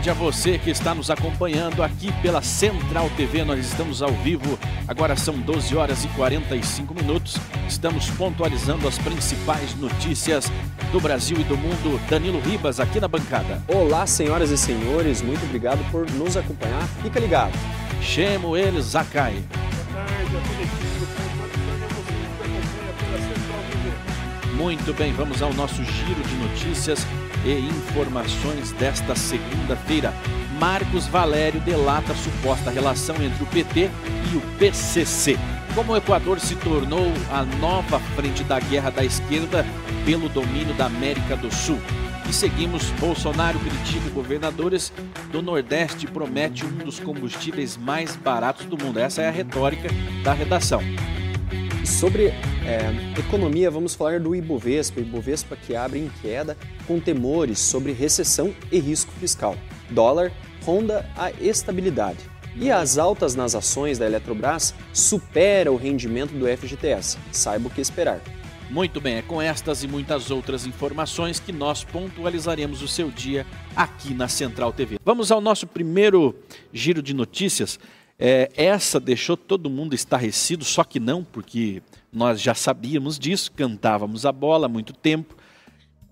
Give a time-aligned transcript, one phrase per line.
[0.00, 3.44] tarde a você que está nos acompanhando aqui pela Central TV.
[3.44, 7.36] Nós estamos ao vivo, agora são 12 horas e 45 minutos.
[7.68, 10.50] Estamos pontualizando as principais notícias
[10.90, 12.00] do Brasil e do mundo.
[12.08, 13.62] Danilo Ribas aqui na bancada.
[13.68, 16.82] Olá, senhoras e senhores, muito obrigado por nos acompanhar.
[17.02, 17.52] Fica ligado.
[18.00, 19.34] Chamo ele, Zakai.
[19.34, 20.90] Boa tarde a toda equipe.
[24.56, 27.06] Muito bem, vamos ao nosso giro de notícias
[27.44, 30.12] e informações desta segunda-feira.
[30.58, 33.90] Marcos Valério delata a suposta relação entre o PT
[34.32, 35.38] e o PCC.
[35.74, 39.64] Como o Equador se tornou a nova frente da guerra da esquerda
[40.04, 41.80] pelo domínio da América do Sul.
[42.28, 44.92] E seguimos, Bolsonaro critica governadores
[45.32, 48.98] do Nordeste promete um dos combustíveis mais baratos do mundo.
[48.98, 49.88] Essa é a retórica
[50.22, 50.80] da redação.
[51.84, 55.00] Sobre é, economia, vamos falar do Ibovespa.
[55.00, 59.56] Ibovespa que abre em queda com temores sobre recessão e risco fiscal.
[59.90, 60.32] Dólar
[60.64, 62.18] ronda a estabilidade.
[62.56, 67.16] E as altas nas ações da Eletrobras supera o rendimento do FGTS.
[67.32, 68.20] Saiba o que esperar.
[68.70, 73.44] Muito bem, é com estas e muitas outras informações que nós pontualizaremos o seu dia
[73.74, 74.96] aqui na Central TV.
[75.04, 76.36] Vamos ao nosso primeiro
[76.72, 77.80] giro de notícias.
[78.22, 81.82] É, essa deixou todo mundo estarrecido, só que não, porque
[82.12, 85.34] nós já sabíamos disso, cantávamos a bola há muito tempo.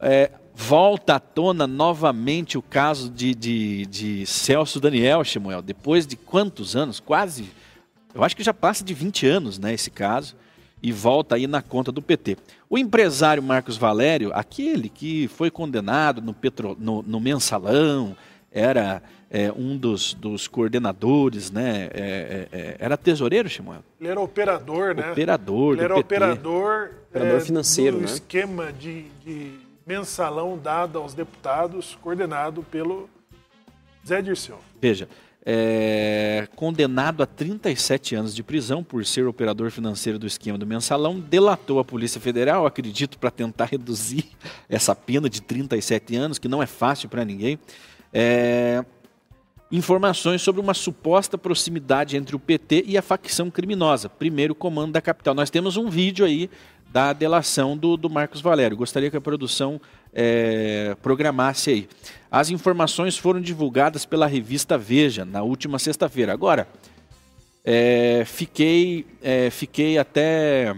[0.01, 6.17] É, volta à tona novamente o caso de, de, de Celso Daniel, Samuel, depois de
[6.17, 6.99] quantos anos?
[6.99, 7.51] Quase,
[8.15, 10.35] eu acho que já passa de 20 anos né, esse caso
[10.83, 12.39] e volta aí na conta do PT.
[12.71, 18.17] O empresário Marcos Valério, aquele que foi condenado no, petro, no, no mensalão,
[18.51, 21.89] era é, um dos, dos, coordenadores, né?
[21.93, 23.85] É, é, era tesoureiro, Samuel?
[24.01, 25.11] Ele era operador, né?
[25.11, 26.07] Operador Ele era PT.
[26.07, 28.07] operador, operador financeiro, do né?
[28.07, 29.53] esquema de, de
[29.87, 33.09] mensalão dado aos deputados, coordenado pelo
[34.07, 34.59] Zé Dirceu.
[34.81, 35.09] Veja,
[35.45, 41.19] é, condenado a 37 anos de prisão por ser operador financeiro do esquema do mensalão,
[41.19, 44.27] delatou a Polícia Federal, acredito, para tentar reduzir
[44.69, 47.59] essa pena de 37 anos, que não é fácil para ninguém.
[48.13, 48.85] É,
[49.71, 55.01] informações sobre uma suposta proximidade entre o PT e a facção criminosa, primeiro comando da
[55.01, 55.35] capital.
[55.35, 56.49] Nós temos um vídeo aí
[56.91, 58.77] da delação do, do Marcos Valério.
[58.77, 59.81] Gostaria que a produção
[60.13, 61.89] é, programasse aí.
[62.31, 66.33] As informações foram divulgadas pela revista Veja na última sexta-feira.
[66.33, 66.67] Agora,
[67.65, 70.75] é, fiquei, é, fiquei até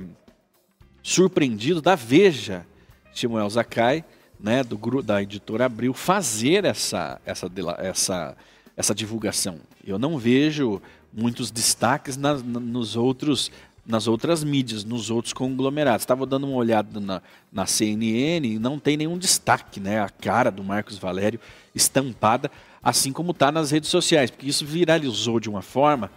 [1.02, 2.66] surpreendido da Veja,
[3.14, 4.04] Samuel Zakai,
[4.38, 8.36] né, do, da editora Abril, fazer essa, essa, essa,
[8.76, 9.58] essa divulgação.
[9.84, 10.80] Eu não vejo
[11.12, 13.50] muitos destaques nas, nos outros
[13.86, 16.02] nas outras mídias, nos outros conglomerados.
[16.02, 17.20] Estava dando uma olhada na,
[17.52, 20.00] na CNN e não tem nenhum destaque, né?
[20.00, 21.40] A cara do Marcos Valério
[21.74, 22.50] estampada,
[22.82, 26.10] assim como está nas redes sociais, porque isso viralizou de uma forma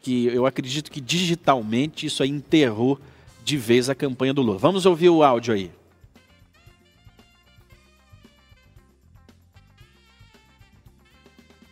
[0.00, 2.98] que eu acredito que digitalmente isso aí enterrou
[3.44, 4.58] de vez a campanha do Lula.
[4.58, 5.70] Vamos ouvir o áudio aí.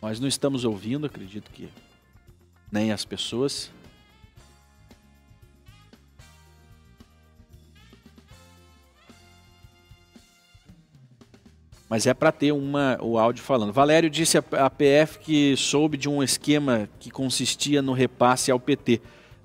[0.07, 1.67] Nós não estamos ouvindo, acredito que
[2.71, 3.69] nem as pessoas.
[11.89, 13.73] mas é para ter uma, o áudio falando.
[13.73, 19.01] Valério disse à PF que soube de um esquema que consistia no repasse ao PT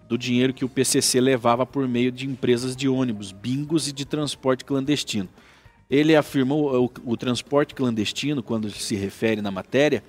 [0.08, 4.04] do dinheiro que o PCC levava por meio de empresas de ônibus, bingos e de
[4.04, 5.28] transporte clandestino.
[5.90, 10.04] Ele afirmou o, o transporte clandestino, quando se refere na matéria,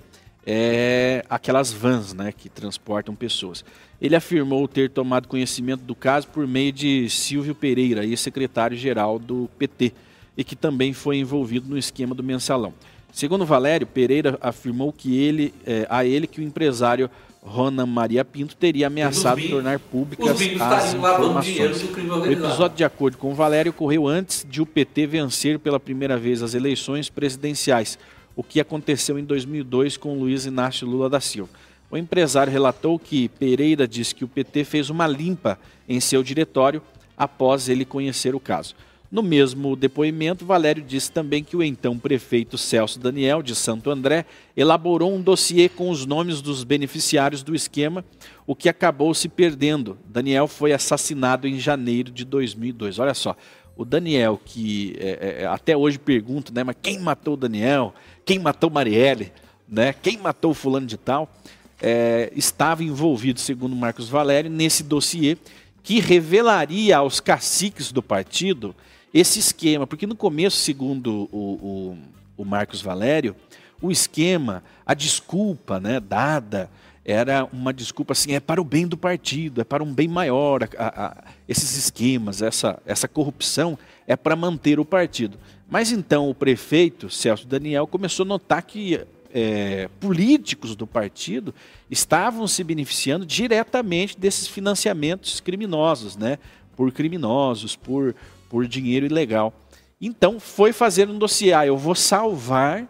[0.46, 3.64] é aquelas vans né, que transportam pessoas.
[4.00, 9.92] Ele afirmou ter tomado conhecimento do caso por meio de Silvio Pereira, ex-secretário-geral do PT
[10.36, 12.74] e que também foi envolvido no esquema do mensalão.
[13.12, 17.08] Segundo Valério, Pereira afirmou que ele, é, a ele que o empresário
[17.40, 21.82] Ronan Maria Pinto teria ameaçado tornar públicas as informações.
[21.82, 26.42] O episódio, de acordo com Valério, ocorreu antes de o PT vencer pela primeira vez
[26.42, 27.98] as eleições presidenciais,
[28.36, 31.50] o que aconteceu em 2002 com Luiz Inácio Lula da Silva.
[31.90, 35.58] O empresário relatou que Pereira disse que o PT fez uma limpa
[35.88, 36.82] em seu diretório
[37.16, 38.74] após ele conhecer o caso.
[39.14, 44.26] No mesmo depoimento, Valério disse também que o então prefeito Celso Daniel, de Santo André,
[44.56, 48.04] elaborou um dossiê com os nomes dos beneficiários do esquema,
[48.44, 49.96] o que acabou se perdendo.
[50.04, 52.98] Daniel foi assassinado em janeiro de 2002.
[52.98, 53.36] Olha só,
[53.76, 57.94] o Daniel, que é, é, até hoje pergunta, né, mas quem matou o Daniel?
[58.24, 59.32] Quem matou Marielle?
[59.68, 59.92] Né?
[59.92, 61.28] Quem matou o fulano de tal?
[61.82, 65.36] É, estava envolvido, segundo Marcos Valério, nesse dossiê
[65.82, 68.74] que revelaria aos caciques do partido
[69.12, 71.98] esse esquema, porque no começo, segundo o, o,
[72.38, 73.36] o Marcos Valério,
[73.80, 76.70] o esquema, a desculpa né, dada
[77.04, 80.64] era uma desculpa assim, é para o bem do partido, é para um bem maior.
[80.78, 85.38] A, a, esses esquemas, essa, essa corrupção é para manter o partido.
[85.68, 89.00] Mas então o prefeito, Celso Daniel, começou a notar que
[89.32, 91.54] é, políticos do partido
[91.90, 96.38] estavam se beneficiando diretamente desses financiamentos criminosos, né?
[96.76, 98.14] por criminosos, por,
[98.48, 99.52] por dinheiro ilegal.
[100.00, 102.86] Então foi fazer um dossiê, ah, eu vou salvar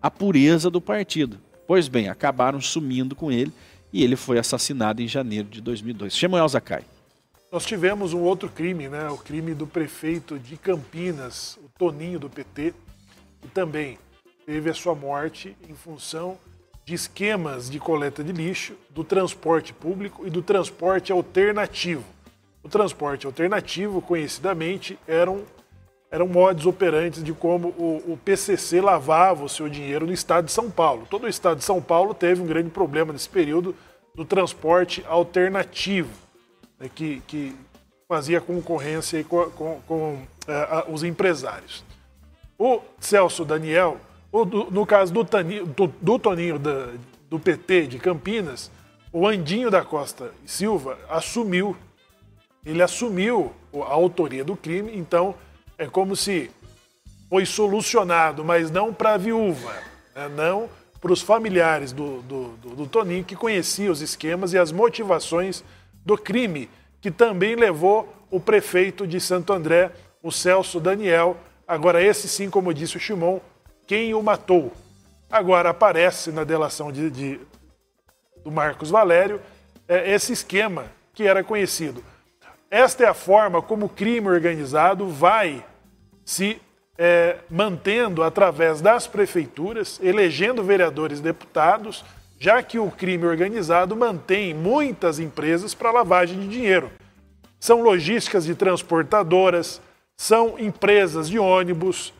[0.00, 1.38] a pureza do partido.
[1.66, 3.52] Pois bem, acabaram sumindo com ele
[3.92, 6.14] e ele foi assassinado em janeiro de 2002.
[6.14, 6.84] Samuel Zakai.
[7.56, 9.08] Nós tivemos um outro crime, né?
[9.08, 12.74] o crime do prefeito de Campinas, o Toninho do PT,
[13.40, 13.98] que também
[14.44, 16.36] teve a sua morte em função
[16.84, 22.04] de esquemas de coleta de lixo, do transporte público e do transporte alternativo.
[22.62, 25.42] O transporte alternativo, conhecidamente, eram,
[26.10, 30.52] eram modos operantes de como o, o PCC lavava o seu dinheiro no estado de
[30.52, 31.06] São Paulo.
[31.08, 33.74] Todo o estado de São Paulo teve um grande problema nesse período
[34.14, 36.25] do transporte alternativo,
[36.94, 37.56] que, que
[38.08, 41.84] fazia concorrência com, com, com uh, os empresários.
[42.58, 43.98] O Celso Daniel,
[44.32, 46.92] do, no caso do, Tani, do, do Toninho da,
[47.28, 48.70] do PT de Campinas,
[49.12, 51.76] o Andinho da Costa Silva assumiu
[52.66, 55.36] ele assumiu a autoria do crime, então
[55.78, 56.50] é como se
[57.30, 59.72] foi solucionado, mas não para a viúva,
[60.14, 60.28] né?
[60.28, 60.68] não
[61.00, 65.62] para os familiares do, do, do, do Toninho, que conhecia os esquemas e as motivações
[66.06, 66.70] do crime,
[67.00, 69.90] que também levou o prefeito de Santo André,
[70.22, 71.36] o Celso Daniel.
[71.66, 73.40] Agora, esse sim, como disse o Chimon,
[73.88, 74.72] quem o matou.
[75.28, 77.40] Agora aparece na delação de, de
[78.44, 79.40] do Marcos Valério
[79.88, 82.02] é, esse esquema que era conhecido.
[82.70, 85.64] Esta é a forma como o crime organizado vai
[86.24, 86.60] se
[86.96, 92.04] é, mantendo através das prefeituras, elegendo vereadores deputados,
[92.38, 96.90] já que o crime organizado mantém muitas empresas para lavagem de dinheiro.
[97.58, 99.80] São logísticas de transportadoras,
[100.16, 102.12] são empresas de ônibus,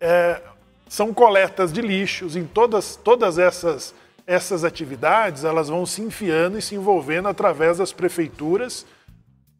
[0.00, 0.40] é,
[0.88, 2.36] são coletas de lixos.
[2.36, 3.94] Em todas, todas essas,
[4.26, 8.86] essas atividades, elas vão se enfiando e se envolvendo através das prefeituras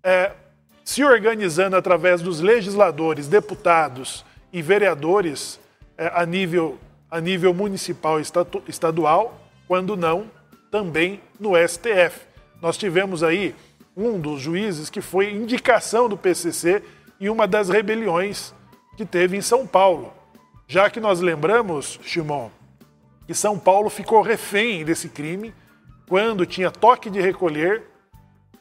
[0.07, 0.31] é,
[0.85, 5.59] se organizando através dos legisladores, deputados e vereadores
[5.99, 6.79] é, a, nível,
[7.11, 8.25] a nível municipal e
[8.69, 9.37] estadual,
[9.67, 10.31] quando não,
[10.71, 12.21] também no STF.
[12.61, 13.55] Nós tivemos aí
[13.97, 16.83] um dos juízes que foi indicação do PCC
[17.21, 18.55] em uma das rebeliões
[18.97, 20.13] que teve em São Paulo.
[20.69, 22.51] Já que nós lembramos, Shimon,
[23.27, 25.55] que São Paulo ficou refém desse crime
[26.09, 27.85] quando tinha toque de recolher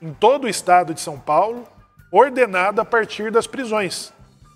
[0.01, 1.67] em todo o estado de São Paulo,
[2.11, 4.13] ordenada a partir das prisões.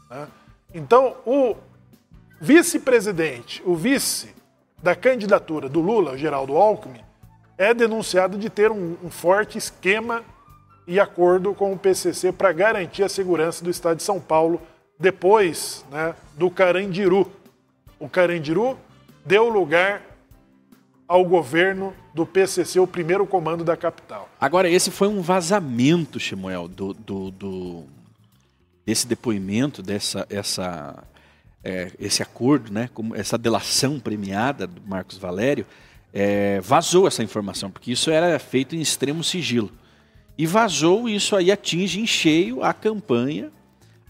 [0.09, 0.27] Né?
[0.73, 1.55] Então, o
[2.39, 4.33] vice-presidente, o vice
[4.81, 7.01] da candidatura do Lula, Geraldo Alckmin,
[7.57, 10.23] é denunciado de ter um, um forte esquema
[10.87, 14.61] e acordo com o PCC para garantir a segurança do estado de São Paulo
[14.99, 17.31] depois né, do Carandiru.
[17.99, 18.77] O Carandiru
[19.25, 20.01] deu lugar
[21.07, 24.29] ao governo do PCC, o primeiro comando da capital.
[24.39, 27.83] Agora, esse foi um vazamento, Samuel, do, do, do,
[28.85, 31.03] desse depoimento, dessa, essa,
[31.63, 35.65] é, esse acordo, né, como essa delação premiada do Marcos Valério,
[36.13, 39.71] é, vazou essa informação, porque isso era feito em extremo sigilo.
[40.37, 43.51] E vazou, isso aí atinge em cheio a campanha,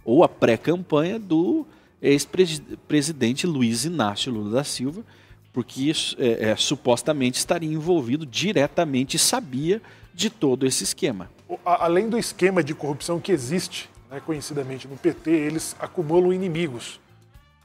[0.05, 1.65] ou a pré-campanha do
[2.01, 5.03] ex-presidente Luiz Inácio Lula da Silva,
[5.51, 9.81] porque é, é, supostamente estaria envolvido diretamente e sabia
[10.13, 11.29] de todo esse esquema.
[11.65, 16.99] Além do esquema de corrupção que existe, né, conhecidamente no PT, eles acumulam inimigos.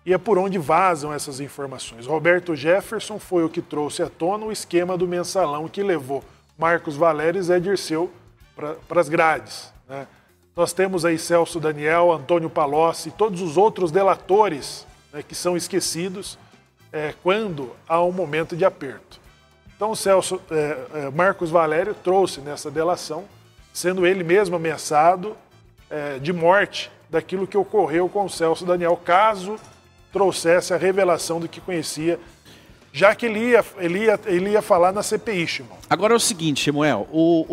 [0.06, 2.06] E é por onde vazam essas informações.
[2.06, 6.22] Roberto Jefferson foi o que trouxe à tona o esquema do mensalão que levou
[6.58, 8.10] Marcos Valério e Zé Dirceu
[8.54, 9.72] para as grades.
[9.88, 10.06] Né?
[10.54, 16.38] Nós temos aí Celso Daniel, Antônio Palocci, todos os outros delatores né, que são esquecidos
[16.92, 19.20] é, quando há um momento de aperto.
[19.74, 23.24] Então, Celso, é, é, Marcos Valério trouxe nessa delação,
[23.72, 25.36] sendo ele mesmo ameaçado
[25.90, 29.56] é, de morte daquilo que ocorreu com o Celso Daniel, caso
[30.14, 32.20] trouxesse a revelação do que conhecia,
[32.92, 35.76] já que ele ia, ele ia, ele ia falar na CPI, Shimon.
[35.90, 37.44] Agora é o seguinte, Samuel, o,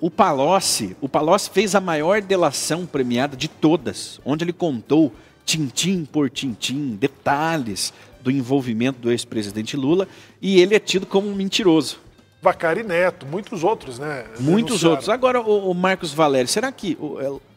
[0.00, 5.12] o, o Palocci, o Palocci fez a maior delação premiada de todas, onde ele contou
[5.44, 7.92] tintim por tintim, detalhes
[8.22, 10.06] do envolvimento do ex-presidente Lula
[10.40, 11.98] e ele é tido como um mentiroso.
[12.40, 14.24] Vacari Neto, muitos outros, né?
[14.38, 15.08] Muitos outros.
[15.08, 16.96] Agora, o, o, Marcos Valério, será que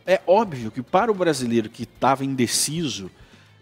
[0.07, 3.11] é, é óbvio que para o brasileiro que estava indeciso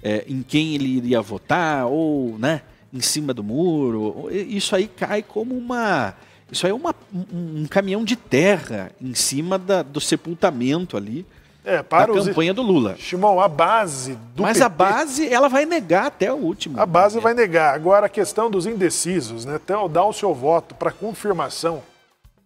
[0.03, 2.61] é, em quem ele iria votar ou, né,
[2.93, 4.29] em cima do muro.
[4.31, 6.13] Isso aí cai como uma.
[6.51, 11.25] Isso aí é uma, um, um caminhão de terra em cima da, do sepultamento ali
[11.65, 12.95] é, para da campanha do Lula.
[12.95, 16.79] Shimon, a base do Mas PT, a base, ela vai negar até o último.
[16.79, 17.73] A base vai negar.
[17.73, 19.55] Agora, a questão dos indecisos, né?
[19.55, 21.81] Até dar o seu voto para confirmação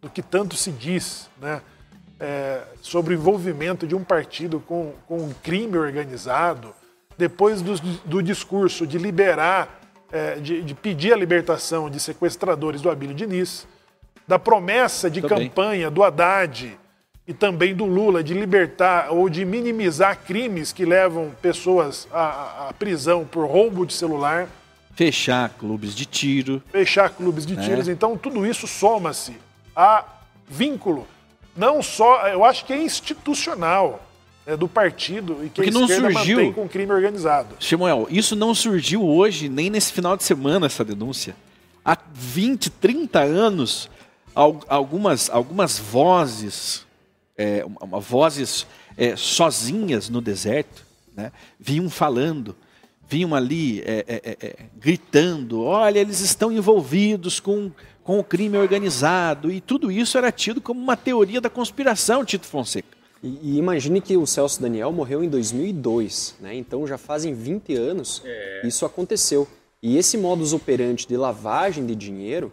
[0.01, 1.61] do que tanto se diz, né?
[2.17, 6.73] É, sobre o envolvimento de um partido com, com um crime organizado,
[7.19, 12.89] depois do, do discurso de liberar, é, de, de, pedir a libertação de sequestradores do
[12.89, 13.67] Abílio Diniz,
[14.25, 16.79] da promessa de campanha do Haddad
[17.27, 22.73] e também do Lula de libertar ou de minimizar crimes que levam pessoas à, à
[22.73, 24.47] prisão por roubo de celular.
[24.95, 26.63] Fechar clubes de tiro.
[26.71, 27.65] Fechar clubes de né?
[27.65, 27.89] tiros.
[27.89, 29.35] Então, tudo isso soma-se
[29.75, 30.05] a
[30.47, 31.05] vínculo,
[31.53, 34.08] não só, eu acho que é institucional
[34.55, 37.55] do partido e que Porque a não surgiu mantém com crime organizado.
[37.59, 41.35] Samuel, isso não surgiu hoje, nem nesse final de semana, essa denúncia.
[41.83, 43.89] Há 20, 30 anos,
[44.35, 46.85] algumas, algumas vozes
[47.39, 51.31] é, uma, vozes é, sozinhas no deserto, né?
[51.57, 52.53] vinham falando,
[53.07, 57.71] vinham ali é, é, é, é, gritando: olha, eles estão envolvidos com,
[58.03, 62.45] com o crime organizado, e tudo isso era tido como uma teoria da conspiração, Tito
[62.45, 62.98] Fonseca.
[63.21, 66.55] E, e imagine que o Celso Daniel morreu em 2002, né?
[66.55, 68.23] então já fazem 20 anos
[68.63, 69.47] isso aconteceu.
[69.81, 72.51] E esse modus operandi de lavagem de dinheiro,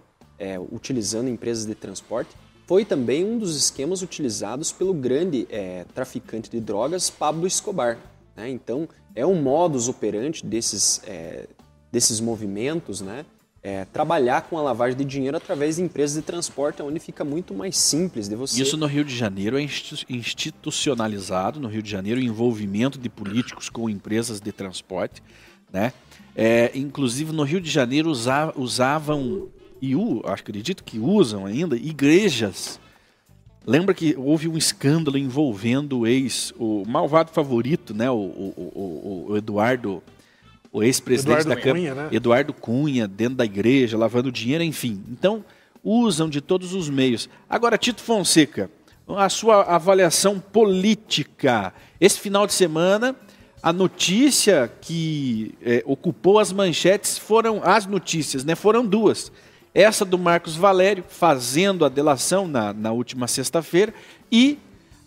[0.70, 2.30] utilizando empresas de transporte,
[2.66, 7.96] foi também um dos esquemas utilizados pelo grande é, traficante de drogas Pablo Escobar.
[8.37, 8.50] Né?
[8.50, 11.46] Então, é um modus operandi desses, é,
[11.92, 13.25] desses movimentos, né?
[13.68, 17.52] É, trabalhar com a lavagem de dinheiro através de empresas de transporte, onde fica muito
[17.52, 18.62] mais simples de você.
[18.62, 19.68] Isso no Rio de Janeiro é
[20.08, 25.20] institucionalizado, no Rio de Janeiro, o envolvimento de políticos com empresas de transporte.
[25.73, 25.92] Né?
[26.37, 28.08] É, inclusive, no Rio de Janeiro
[28.54, 29.49] usavam
[29.82, 32.78] e o, acredito que usam ainda, igrejas.
[33.66, 38.08] Lembra que houve um escândalo envolvendo o ex, o malvado favorito, né?
[38.08, 40.00] O, o, o, o Eduardo,
[40.76, 42.09] o ex-presidente da Câmara, né?
[42.12, 45.02] Eduardo Cunha, dentro da igreja, lavando dinheiro, enfim.
[45.11, 45.42] Então,
[45.83, 47.30] usam de todos os meios.
[47.49, 48.71] Agora, Tito Fonseca,
[49.09, 51.73] a sua avaliação política.
[51.99, 53.16] Esse final de semana,
[53.62, 58.54] a notícia que é, ocupou as manchetes foram as notícias, né?
[58.54, 59.33] Foram duas.
[59.73, 63.95] Essa do Marcos Valério fazendo a delação na, na última sexta-feira
[64.30, 64.59] e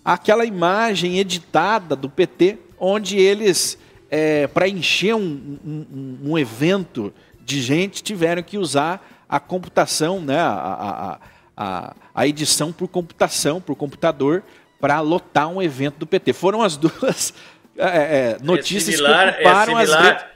[0.03, 3.77] aquela imagem editada do PT, onde eles,
[4.09, 10.39] é, para encher um, um, um, evento de gente, tiveram que usar a computação, né,
[10.39, 11.19] a, a,
[11.55, 14.43] a, a edição por computação, por computador,
[14.79, 16.33] para lotar um evento do PT.
[16.33, 17.33] Foram as duas
[17.77, 20.29] é, é, notícias é similar, que ocuparam é as redes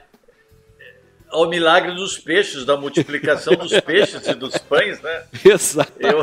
[1.34, 5.24] ao milagre dos peixes, da multiplicação dos peixes e dos pães, né?
[5.44, 5.92] Exato.
[5.98, 6.22] Eu,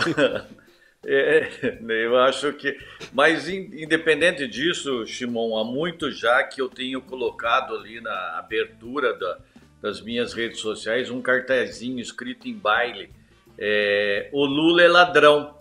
[1.06, 1.50] é,
[2.06, 2.78] eu acho que.
[3.12, 9.38] Mas, independente disso, Shimon, há muito já que eu tenho colocado ali na abertura da,
[9.82, 13.10] das minhas redes sociais um cartazinho escrito em baile:
[13.58, 15.60] é, O Lula é ladrão.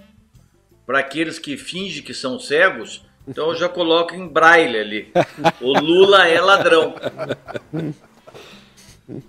[0.87, 5.13] Para aqueles que fingem que são cegos, então eu já coloco em braille ali:
[5.61, 6.95] O Lula é ladrão.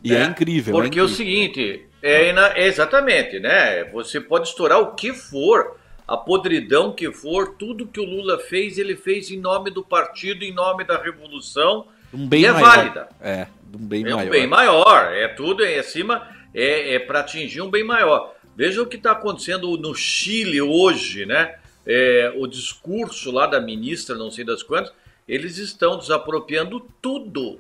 [0.04, 0.74] E é, é incrível.
[0.74, 1.06] Porque é, incrível.
[1.06, 3.84] o seguinte, é, exatamente, né?
[3.86, 5.80] Você pode estourar o que for,
[6.14, 10.44] a podridão que for, tudo que o Lula fez, ele fez em nome do partido,
[10.44, 11.88] em nome da revolução.
[12.14, 12.76] Um bem e é maior.
[12.76, 13.10] válida.
[13.22, 14.28] É, um bem é maior.
[14.28, 15.14] um bem maior.
[15.14, 18.36] É tudo é acima, é, é para atingir um bem maior.
[18.56, 21.56] Veja o que está acontecendo no Chile hoje, né?
[21.86, 24.94] É, o discurso lá da ministra, não sei das quantas,
[25.28, 27.60] eles estão desapropriando tudo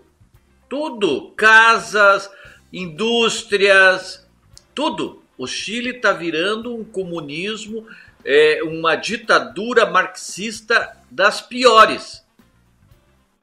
[0.71, 2.31] tudo, casas,
[2.71, 4.25] indústrias,
[4.73, 5.21] tudo.
[5.37, 7.85] O Chile está virando um comunismo,
[8.25, 12.23] é, uma ditadura marxista das piores.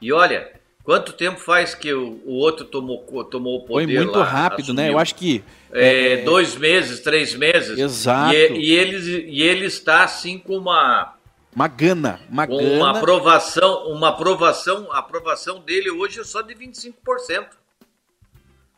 [0.00, 0.52] E olha,
[0.84, 3.86] quanto tempo faz que o, o outro tomou, tomou o poder?
[3.86, 4.82] Foi muito lá, rápido, assumiu?
[4.82, 4.90] né?
[4.90, 5.42] Eu acho que.
[5.72, 6.16] É, é...
[6.18, 7.78] Dois meses, três meses.
[7.78, 8.34] Exato.
[8.34, 11.14] E, e, ele, e ele está assim com uma
[11.54, 12.76] uma gana, uma Com gana.
[12.76, 17.48] Uma aprovação, uma aprovação, a aprovação dele hoje é só de 25%.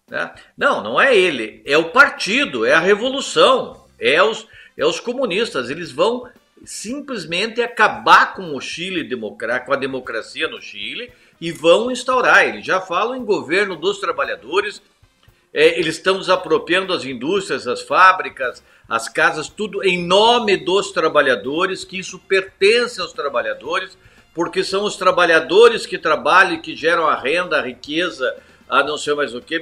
[0.08, 0.34] Né?
[0.56, 5.70] Não, não é ele, é o partido, é a revolução, é os, é os comunistas.
[5.70, 6.28] Eles vão
[6.64, 9.08] simplesmente acabar com o Chile,
[9.64, 12.46] com a democracia no Chile e vão instaurar.
[12.46, 14.82] Eles já falam em governo dos trabalhadores,
[15.52, 21.84] é, eles estão desapropriando as indústrias, as fábricas, as casas, tudo em nome dos trabalhadores,
[21.84, 23.96] que isso pertence aos trabalhadores,
[24.34, 28.36] porque são os trabalhadores que trabalham e que geram a renda, a riqueza,
[28.70, 29.60] a não sei mais o que,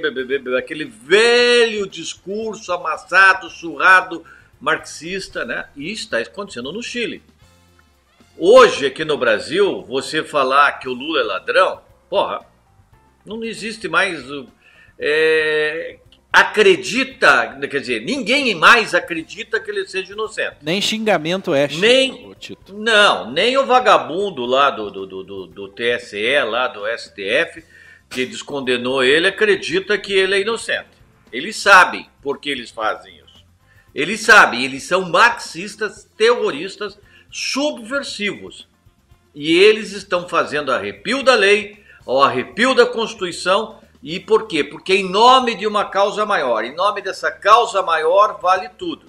[0.57, 4.23] aquele velho discurso amassado, surrado,
[4.61, 5.65] marxista, né?
[5.75, 7.23] E está acontecendo no Chile.
[8.37, 12.45] Hoje, aqui no Brasil, você falar que o Lula é ladrão, porra,
[13.25, 14.23] não existe mais.
[14.97, 15.97] É,
[16.31, 20.57] acredita, quer dizer, ninguém mais acredita que ele seja inocente.
[20.61, 22.31] Nem xingamento é, nem.
[22.69, 27.63] Não, nem o vagabundo lá do, do, do, do, TSE, lá do STF,
[28.09, 30.89] que descondenou ele, acredita que ele é inocente.
[31.31, 33.45] Eles sabem por que eles fazem isso.
[33.93, 36.97] Eles sabem, eles são marxistas, terroristas,
[37.31, 38.67] subversivos.
[39.33, 44.63] E eles estão fazendo arrepio da lei, ao arrepio da Constituição e por quê?
[44.63, 49.07] Porque em nome de uma causa maior, em nome dessa causa maior, vale tudo.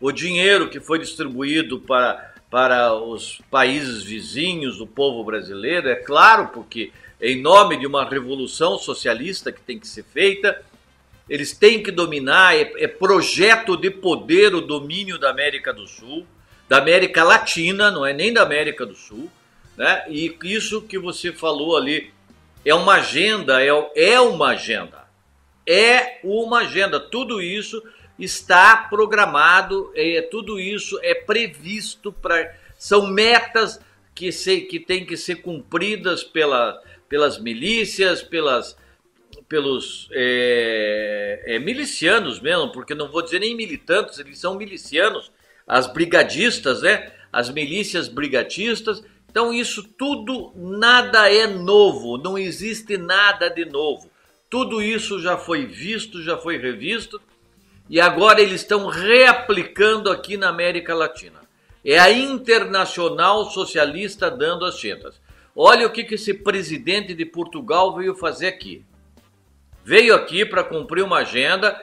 [0.00, 6.50] O dinheiro que foi distribuído para, para os países vizinhos do povo brasileiro, é claro,
[6.54, 10.62] porque em nome de uma revolução socialista que tem que ser feita,
[11.28, 16.24] eles têm que dominar, é, é projeto de poder o domínio da América do Sul,
[16.68, 19.28] da América Latina, não é nem da América do Sul,
[19.76, 20.04] né?
[20.08, 22.12] E isso que você falou ali
[22.64, 25.08] é uma agenda, é, é uma agenda.
[25.66, 27.00] É uma agenda.
[27.00, 27.82] Tudo isso
[28.18, 32.56] está programado, é, tudo isso é previsto para.
[32.78, 33.80] São metas
[34.14, 38.76] que, se, que têm que ser cumpridas pela, pelas milícias, pelas,
[39.48, 45.32] pelos é, é, milicianos mesmo, porque não vou dizer nem militantes, eles são milicianos,
[45.66, 47.12] as brigadistas, né?
[47.32, 49.02] As milícias brigatistas
[49.34, 54.08] então, isso tudo, nada é novo, não existe nada de novo.
[54.48, 57.20] Tudo isso já foi visto, já foi revisto
[57.88, 61.40] e agora eles estão reaplicando aqui na América Latina.
[61.84, 65.20] É a internacional socialista dando as tintas.
[65.54, 68.84] Olha o que, que esse presidente de Portugal veio fazer aqui.
[69.84, 71.78] Veio aqui para cumprir uma agenda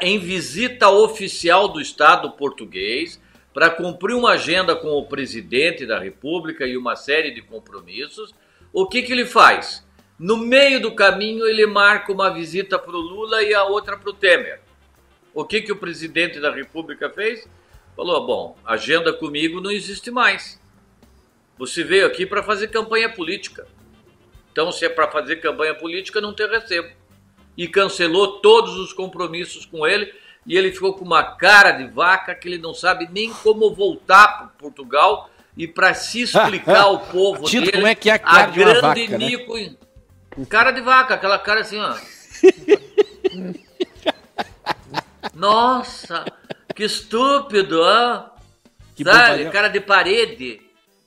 [0.00, 3.20] em visita oficial do Estado português
[3.54, 8.34] para cumprir uma agenda com o presidente da República e uma série de compromissos,
[8.72, 9.86] o que, que ele faz?
[10.18, 14.10] No meio do caminho, ele marca uma visita para o Lula e a outra para
[14.10, 14.60] o Temer.
[15.34, 17.46] O que, que o presidente da República fez?
[17.94, 20.60] Falou: bom, agenda comigo não existe mais.
[21.58, 23.66] Você veio aqui para fazer campanha política.
[24.52, 26.88] Então, se é para fazer campanha política, não te recebo.
[27.56, 30.12] E cancelou todos os compromissos com ele
[30.46, 34.38] e ele ficou com uma cara de vaca que ele não sabe nem como voltar
[34.38, 38.18] para Portugal e para se explicar ao povo Tito, dele como é que é a
[38.18, 39.76] cara a de grande vaca, Nico, né?
[40.48, 41.94] cara de vaca, aquela cara assim, ó.
[45.38, 46.24] Nossa,
[46.74, 48.24] que estúpido, ó.
[48.96, 49.52] Que Sabe, bobalhão.
[49.52, 50.60] cara de parede.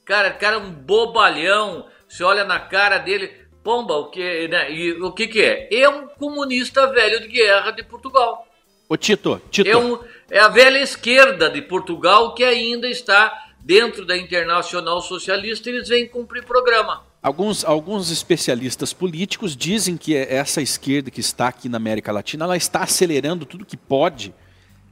[0.05, 1.85] Cara, cara um bobalhão.
[2.07, 4.71] Você olha na cara dele, pomba, o que, né?
[4.71, 5.67] E o que que é?
[5.73, 8.47] É um comunista velho de guerra de Portugal.
[8.87, 9.69] Ô Tito, Tito.
[9.69, 15.69] É, um, é a velha esquerda de Portugal que ainda está dentro da Internacional Socialista
[15.69, 17.03] e eles vêm cumprir programa.
[17.23, 22.57] Alguns, alguns especialistas políticos dizem que essa esquerda que está aqui na América Latina, ela
[22.57, 24.33] está acelerando tudo que pode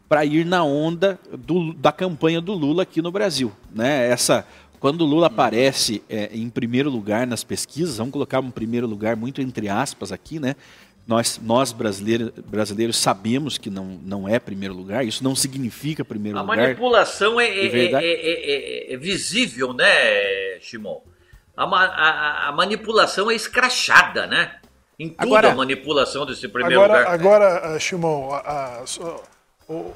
[0.07, 3.51] para ir na onda do, da campanha do Lula aqui no Brasil.
[3.73, 4.07] Né?
[4.09, 4.45] Essa,
[4.79, 9.15] quando o Lula aparece é, em primeiro lugar nas pesquisas, vamos colocar um primeiro lugar
[9.15, 10.55] muito entre aspas aqui, né?
[11.07, 16.37] Nós, nós brasileiros, brasileiros sabemos que não, não é primeiro lugar, isso não significa primeiro
[16.37, 16.59] a lugar.
[16.59, 20.99] A manipulação é, é, é, é, visível, né, Shimon?
[21.59, 24.55] A, a, a, manipulação é escrachada, né?
[24.97, 27.13] Em tudo agora, a manipulação desse primeiro agora, lugar.
[27.13, 28.29] Agora, Shimon,
[29.67, 29.93] o,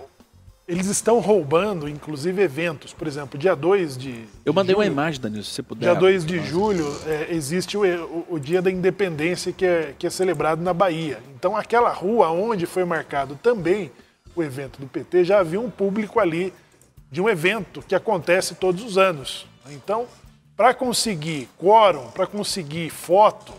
[0.67, 2.91] eles estão roubando, inclusive, eventos.
[2.91, 4.25] Por exemplo, dia 2 de.
[4.45, 5.85] Eu mandei julho, uma imagem, Danilo, se você puder.
[5.85, 10.05] Dia 2 de julho é, existe o, o, o, Dia da Independência que é, que
[10.05, 11.19] é celebrado na Bahia.
[11.33, 13.89] Então, aquela rua onde foi marcado também
[14.35, 16.53] o evento do PT, já havia um público ali
[17.09, 19.45] de um evento que acontece todos os anos.
[19.69, 20.07] Então,
[20.55, 23.53] para conseguir quórum, para conseguir foto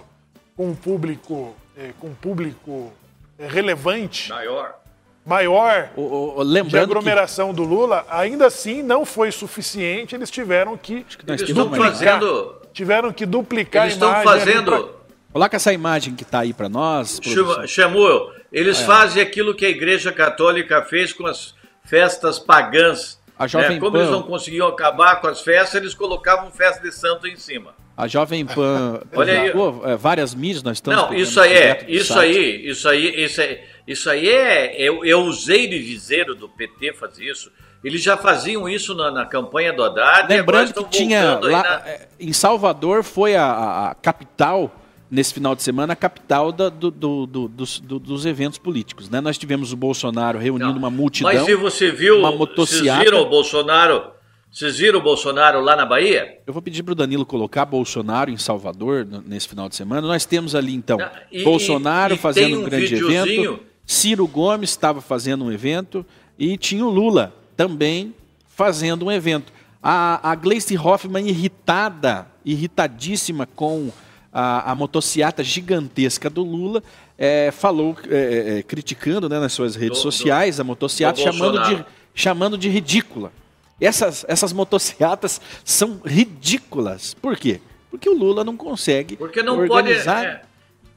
[0.57, 2.92] com um público, é, com um público
[3.38, 4.30] é, relevante.
[4.30, 4.85] Maior
[5.24, 7.57] maior o, o, de aglomeração que...
[7.57, 10.14] do Lula, ainda assim não foi suficiente.
[10.14, 12.57] Eles tiveram que, que eles estão fazendo.
[12.72, 14.18] Tiveram que duplicar eles a imagem.
[14.18, 14.70] Estão fazendo.
[14.70, 14.94] Pra...
[15.33, 17.20] Coloca essa imagem que está aí para nós.
[17.66, 18.85] Chamuel, eles é.
[18.85, 21.54] fazem aquilo que a Igreja Católica fez com as
[21.85, 23.18] festas pagãs.
[23.38, 23.79] A Jovem né?
[23.81, 23.99] Como Pan...
[23.99, 27.75] eles não conseguiam acabar com as festas, eles colocavam festa de santo em cima.
[27.97, 29.53] A Jovem Pan Olha aí.
[29.85, 31.03] É, várias mídias, nós estamos.
[31.03, 35.20] Não, isso aí é, isso aí, isso aí, isso aí, isso aí é, eu, eu
[35.20, 37.51] usei de viseiro do PT fazer isso.
[37.85, 40.27] Eles já faziam isso na, na campanha do Haddad.
[40.27, 41.88] Lembrando que tinha lá, na...
[41.88, 44.73] É, em Salvador foi a, a, capital
[45.14, 49.09] nesse final de semana, a capital da, do, do, do, dos, dos, eventos políticos.
[49.09, 49.20] Né?
[49.20, 51.33] Nós tivemos o Bolsonaro reunindo Não, uma multidão.
[51.33, 52.98] Mas se você viu, uma motociata...
[52.98, 54.14] vocês viram o Bolsonaro
[54.55, 56.38] vocês viram o Bolsonaro lá na Bahia?
[56.46, 60.07] Eu vou pedir para o Danilo colocar Bolsonaro em Salvador nesse final de semana.
[60.07, 60.96] Nós temos ali, então,
[61.33, 63.59] e, Bolsonaro e, e fazendo um, um grande evento.
[63.85, 66.07] Ciro Gomes estava fazendo um evento.
[66.38, 68.14] E tinha o Lula também
[68.46, 69.53] fazendo um evento.
[69.83, 73.90] A, a Gleice Hoffmann irritada, irritadíssima com
[74.35, 76.83] a, a motociata gigantesca do Lula,
[77.16, 81.62] é, falou, é, é, criticando né, nas suas redes do, sociais do, a motociata, chamando
[81.62, 83.33] de, chamando de ridícula.
[83.81, 87.14] Essas, essas motocicletas são ridículas.
[87.14, 87.61] Por quê?
[87.90, 90.42] Porque o Lula não consegue Porque não organizar pode, é...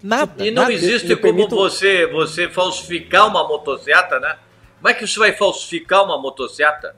[0.02, 0.48] nada.
[0.48, 0.74] E não nada.
[0.74, 1.56] existe como permito...
[1.56, 4.38] você, você falsificar uma motocicleta, né?
[4.78, 6.96] Como é que você vai falsificar uma motocicleta?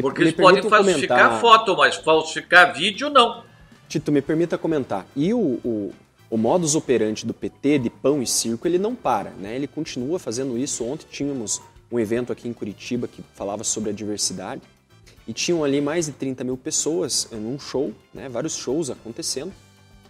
[0.00, 1.40] Porque me eles podem falsificar comentar...
[1.40, 3.44] foto, mas falsificar vídeo não.
[3.92, 5.06] Tito, me permita comentar.
[5.14, 5.92] E o, o,
[6.30, 9.54] o modus operandi do PT de pão e circo, ele não para, né?
[9.54, 10.82] Ele continua fazendo isso.
[10.82, 14.62] Ontem tínhamos um evento aqui em Curitiba que falava sobre a diversidade
[15.28, 19.52] e tinham ali mais de 30 mil pessoas em um show, né, vários shows acontecendo,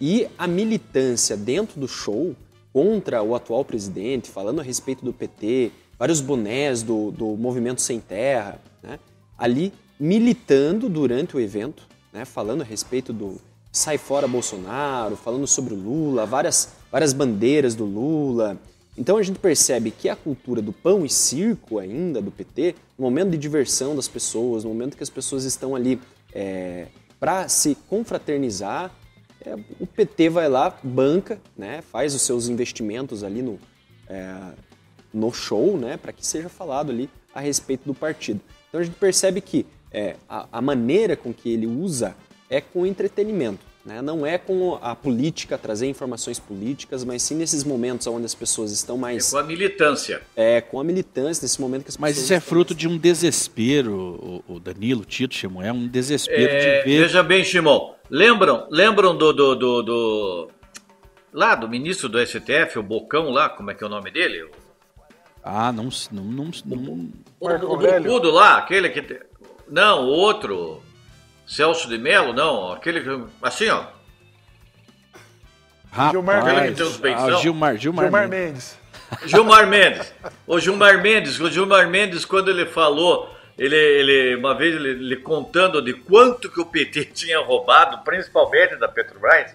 [0.00, 2.36] e a militância dentro do show
[2.72, 7.98] contra o atual presidente, falando a respeito do PT, vários bonés do, do Movimento Sem
[7.98, 9.00] Terra, né,
[9.36, 13.40] ali militando durante o evento, né, falando a respeito do
[13.72, 18.60] sai fora Bolsonaro, falando sobre o Lula, várias, várias bandeiras do Lula,
[18.96, 23.04] então a gente percebe que a cultura do pão e circo ainda do PT, no
[23.04, 25.98] momento de diversão das pessoas, no momento que as pessoas estão ali
[26.32, 28.90] é, para se confraternizar,
[29.40, 33.58] é, o PT vai lá, banca, né, faz os seus investimentos ali no,
[34.08, 34.34] é,
[35.12, 38.40] no show, né, para que seja falado ali a respeito do partido.
[38.68, 42.14] Então a gente percebe que é, a, a maneira com que ele usa
[42.52, 43.72] é com entretenimento.
[43.84, 44.00] Né?
[44.00, 48.70] Não é com a política, trazer informações políticas, mas sim nesses momentos onde as pessoas
[48.70, 49.28] estão mais.
[49.28, 50.22] É com a militância.
[50.36, 52.80] É, com a militância, nesse momento que as Mas isso é fruto mais...
[52.80, 57.02] de um desespero, o Danilo, o Tito, Chimon, é um desespero é, de ver.
[57.02, 60.50] Veja bem, Chimon, lembram, lembram do, do, do, do,
[61.32, 64.48] Lá, do ministro do STF, o Bocão lá, como é que é o nome dele?
[65.42, 65.88] Ah, não.
[66.12, 67.08] não, não, não...
[67.40, 69.20] O, o, o Bocudo lá, aquele que.
[69.68, 70.82] Não, o outro.
[71.52, 73.24] Celso de Melo, não, aquele que.
[73.42, 73.84] Assim, ó.
[75.90, 78.78] Rapaz, Gilmar, aquele que tem os Ah, Gilmar, Gilmar, Gilmar Mendes.
[79.26, 80.14] Gilmar Mendes.
[80.46, 85.16] O Gilmar Mendes, o Gilmar Mendes, quando ele falou, ele, ele uma vez ele, ele,
[85.16, 89.54] contando de quanto que o PT tinha roubado, principalmente da Petrobras,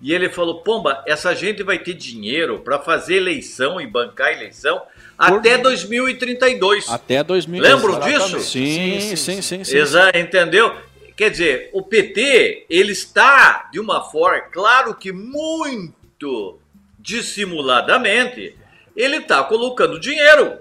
[0.00, 4.80] e ele falou: Pomba, essa gente vai ter dinheiro para fazer eleição e bancar eleição
[5.16, 5.38] Por...
[5.40, 6.88] até 2032.
[6.88, 7.82] Até 2032.
[7.82, 8.38] Lembram disso?
[8.38, 9.42] Sim, sim, sim.
[9.42, 10.72] sim, sim, Exato, entendeu?
[11.16, 16.60] Quer dizer, o PT, ele está, de uma forma, claro que muito
[16.98, 18.54] dissimuladamente,
[18.94, 20.58] ele está colocando dinheiro,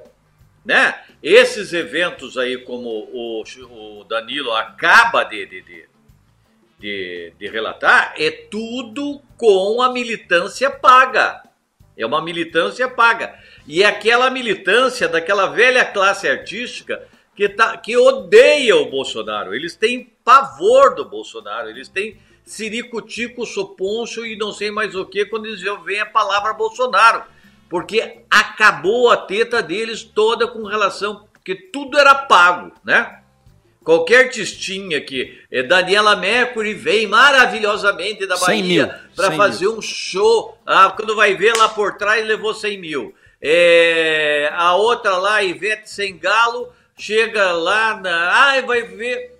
[0.64, 1.02] né?
[1.22, 5.86] Esses eventos aí, como o, Danilo acaba de, de, de,
[6.80, 11.44] de, de relatar, é tudo com a militância paga.
[11.98, 13.38] É uma militância paga.
[13.68, 19.56] E é aquela militância daquela velha classe artística que, tá, que odeia o Bolsonaro.
[19.56, 21.70] Eles têm pavor do Bolsonaro.
[21.70, 26.54] Eles têm ciricutico, soponcho e não sei mais o que quando eles veem a palavra
[26.54, 27.24] Bolsonaro.
[27.70, 31.28] Porque acabou a teta deles toda com relação.
[31.44, 33.22] que tudo era pago, né?
[33.84, 39.78] Qualquer tistinha que é, Daniela Mercury vem maravilhosamente da Bahia para fazer mil.
[39.78, 40.58] um show.
[40.66, 43.14] Ah, quando vai ver lá por trás levou 100 mil.
[43.40, 48.32] É, a outra lá, Ivete Sem Galo, chega lá na.
[48.48, 49.35] Ai, vai ver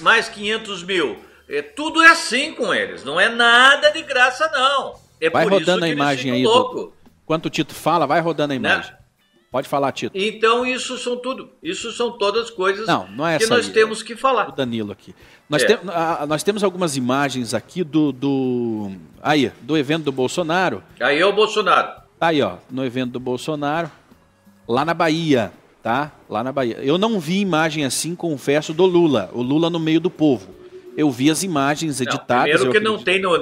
[0.00, 1.18] mais 500 mil.
[1.48, 4.94] É, tudo é assim com eles, não é nada de graça, não.
[5.20, 6.42] É vai rodando a imagem aí.
[6.42, 6.92] Louco.
[7.26, 8.68] Quanto o Tito fala, vai rodando a né?
[8.68, 8.92] imagem.
[8.92, 8.98] Né?
[9.50, 10.18] Pode falar, Tito.
[10.18, 11.48] Então, isso são tudo.
[11.62, 14.48] Isso são todas coisas não, não é que nós aí, temos que falar.
[14.48, 15.14] O Danilo aqui.
[15.48, 15.66] Nós, é.
[15.66, 18.90] tem, a, nós temos algumas imagens aqui do, do.
[19.22, 20.82] Aí, do evento do Bolsonaro.
[20.98, 22.02] Aí é o Bolsonaro.
[22.20, 23.90] Aí, ó, no evento do Bolsonaro,
[24.66, 25.52] lá na Bahia
[25.84, 26.12] tá?
[26.30, 26.78] Lá na Bahia.
[26.82, 29.28] Eu não vi imagem assim, confesso, do Lula.
[29.34, 30.48] O Lula no meio do povo.
[30.96, 32.62] Eu vi as imagens editadas.
[32.62, 33.36] Não, primeiro que não tem no,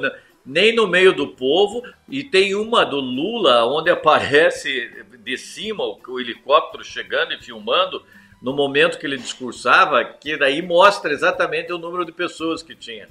[0.45, 4.91] nem no meio do povo e tem uma do Lula onde aparece
[5.25, 8.03] de cima o, o helicóptero chegando e filmando
[8.43, 13.07] no momento que ele discursava, que daí mostra exatamente o número de pessoas que tinha.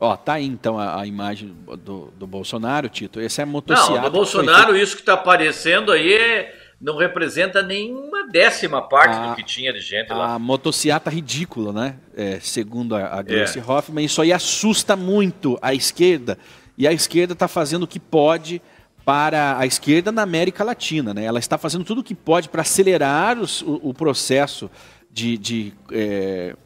[0.00, 1.54] Ó, tá aí então a, a imagem
[1.84, 3.20] do, do Bolsonaro, Tito.
[3.20, 4.00] Esse é motocicleta.
[4.00, 9.28] Não, do Bolsonaro, isso que está aparecendo aí é não representa nenhuma décima parte a,
[9.28, 10.34] do que tinha de gente lá.
[10.34, 11.96] A motociata ridícula, né?
[12.16, 13.62] É, segundo a, a Grace é.
[13.64, 16.36] Hoffman, isso aí assusta muito a esquerda.
[16.76, 18.60] e a esquerda está fazendo o que pode
[19.04, 21.14] para a esquerda na América Latina.
[21.14, 21.24] Né?
[21.24, 24.68] Ela está fazendo tudo o que pode para acelerar os, o, o, processo
[25.10, 26.56] de, de é,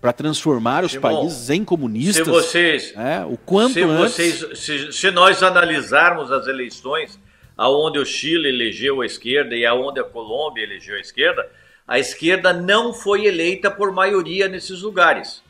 [0.00, 2.24] para transformar os Simão, países em comunistas.
[2.24, 4.40] Se vocês, é, o quanto se, antes...
[4.40, 7.18] vocês, se, se, nós analisarmos as eleições,
[7.56, 11.48] aonde o Chile elegeu a esquerda e aonde a Colômbia elegeu a esquerda,
[11.86, 15.42] a esquerda não foi eleita por maioria nesses lugares.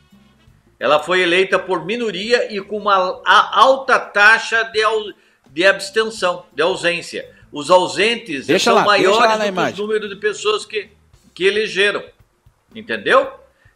[0.79, 4.81] Ela foi eleita por minoria e com uma alta taxa de
[5.49, 7.27] de abstenção, de ausência.
[7.51, 10.89] Os ausentes deixa são lá, maiores do que o número de pessoas que,
[11.33, 12.03] que elegeram.
[12.75, 13.31] Entendeu?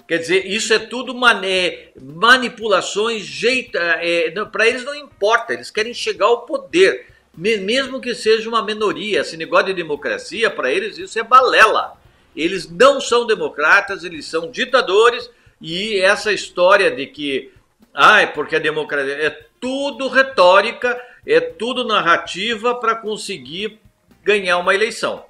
[0.08, 3.78] Quer dizer, isso é tudo mané, manipulações, jeito.
[3.78, 7.08] É, Para eles não importa, eles querem chegar ao poder.
[7.36, 11.94] Mesmo que seja uma minoria, esse negócio de democracia, para eles isso é balela.
[12.36, 17.52] Eles não são democratas, eles são ditadores, e essa história de que,
[17.94, 23.80] ah, é porque a democracia é tudo retórica é tudo narrativa para conseguir
[24.24, 25.24] ganhar uma eleição.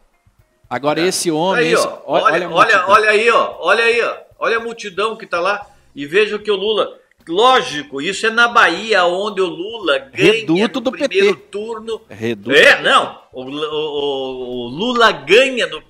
[0.69, 1.67] Agora, esse homem.
[1.67, 1.85] Aí, esse...
[1.85, 5.39] Ó, olha, olha, olha, olha, aí, ó, olha aí, ó, olha a multidão que está
[5.39, 6.99] lá e veja que o Lula.
[7.27, 11.47] Lógico, isso é na Bahia, onde o Lula ganha Reduto no do primeiro PT.
[11.49, 12.01] turno.
[12.09, 12.55] Reduto.
[12.55, 13.21] É, não.
[13.31, 15.81] O, o, o, Lula ganha no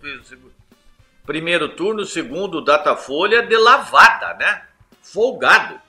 [1.25, 4.61] primeiro turno, segundo o Datafolha, de lavada, né?
[5.01, 5.79] Folgado.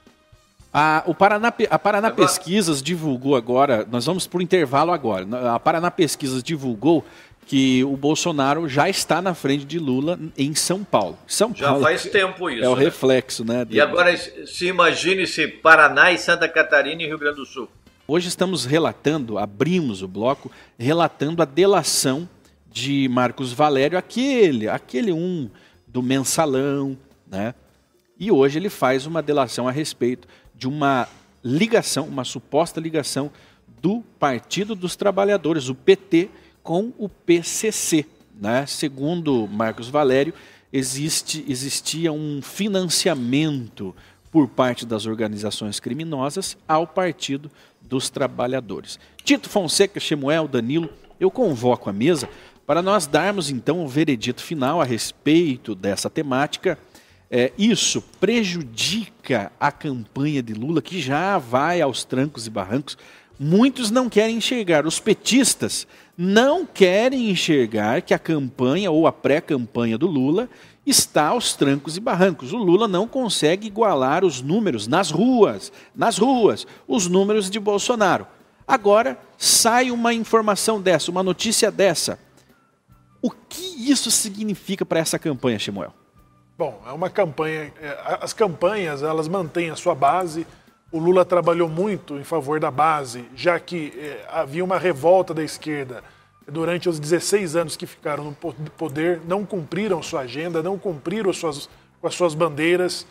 [0.72, 2.26] A, o Paraná, a Paraná agora...
[2.26, 5.26] Pesquisas divulgou agora, nós vamos por intervalo agora.
[5.55, 7.05] A Paraná Pesquisas divulgou
[7.53, 11.19] que o Bolsonaro já está na frente de Lula em São Paulo.
[11.27, 12.65] São já Paulo faz tempo isso.
[12.65, 12.83] É o né?
[12.83, 13.67] reflexo, né?
[13.69, 17.69] E agora se imagine se Paraná e Santa Catarina e Rio Grande do Sul.
[18.09, 22.27] Hoje estamos relatando, abrimos o bloco, relatando a delação
[22.71, 25.51] de Marcos Valério, aquele, aquele um
[25.87, 26.97] do mensalão,
[27.31, 27.55] né?
[28.19, 31.07] E hoje ele faz uma delação a respeito de uma
[31.45, 33.31] ligação, uma suposta ligação
[33.83, 36.31] do Partido dos Trabalhadores, o PT,
[36.62, 38.07] com o PCC.
[38.40, 38.66] Né?
[38.66, 40.35] Segundo Marcos Valério,
[40.72, 43.94] existe, existia um financiamento
[44.31, 48.98] por parte das organizações criminosas ao Partido dos Trabalhadores.
[49.22, 50.88] Tito Fonseca, Chemuel, Danilo,
[51.20, 52.29] eu convoco a mesa
[52.66, 56.79] para nós darmos então o veredito final a respeito dessa temática
[57.35, 62.98] é, isso prejudica a campanha de Lula, que já vai aos trancos e barrancos.
[63.44, 65.85] Muitos não querem enxergar, os petistas
[66.16, 70.48] não querem enxergar que a campanha ou a pré-campanha do Lula
[70.87, 72.52] está aos trancos e barrancos.
[72.52, 78.28] O Lula não consegue igualar os números nas ruas, nas ruas, os números de Bolsonaro.
[78.64, 82.20] Agora sai uma informação dessa, uma notícia dessa.
[83.20, 85.92] O que isso significa para essa campanha, Samuel?
[86.57, 87.72] Bom, é uma campanha.
[87.81, 90.46] É, as campanhas elas mantêm a sua base.
[90.92, 95.42] O Lula trabalhou muito em favor da base, já que é, havia uma revolta da
[95.42, 96.05] esquerda
[96.46, 98.35] durante os 16 anos que ficaram no
[98.76, 101.66] poder, não cumpriram sua agenda, não cumpriram suas,
[101.98, 103.07] com as suas bandeiras.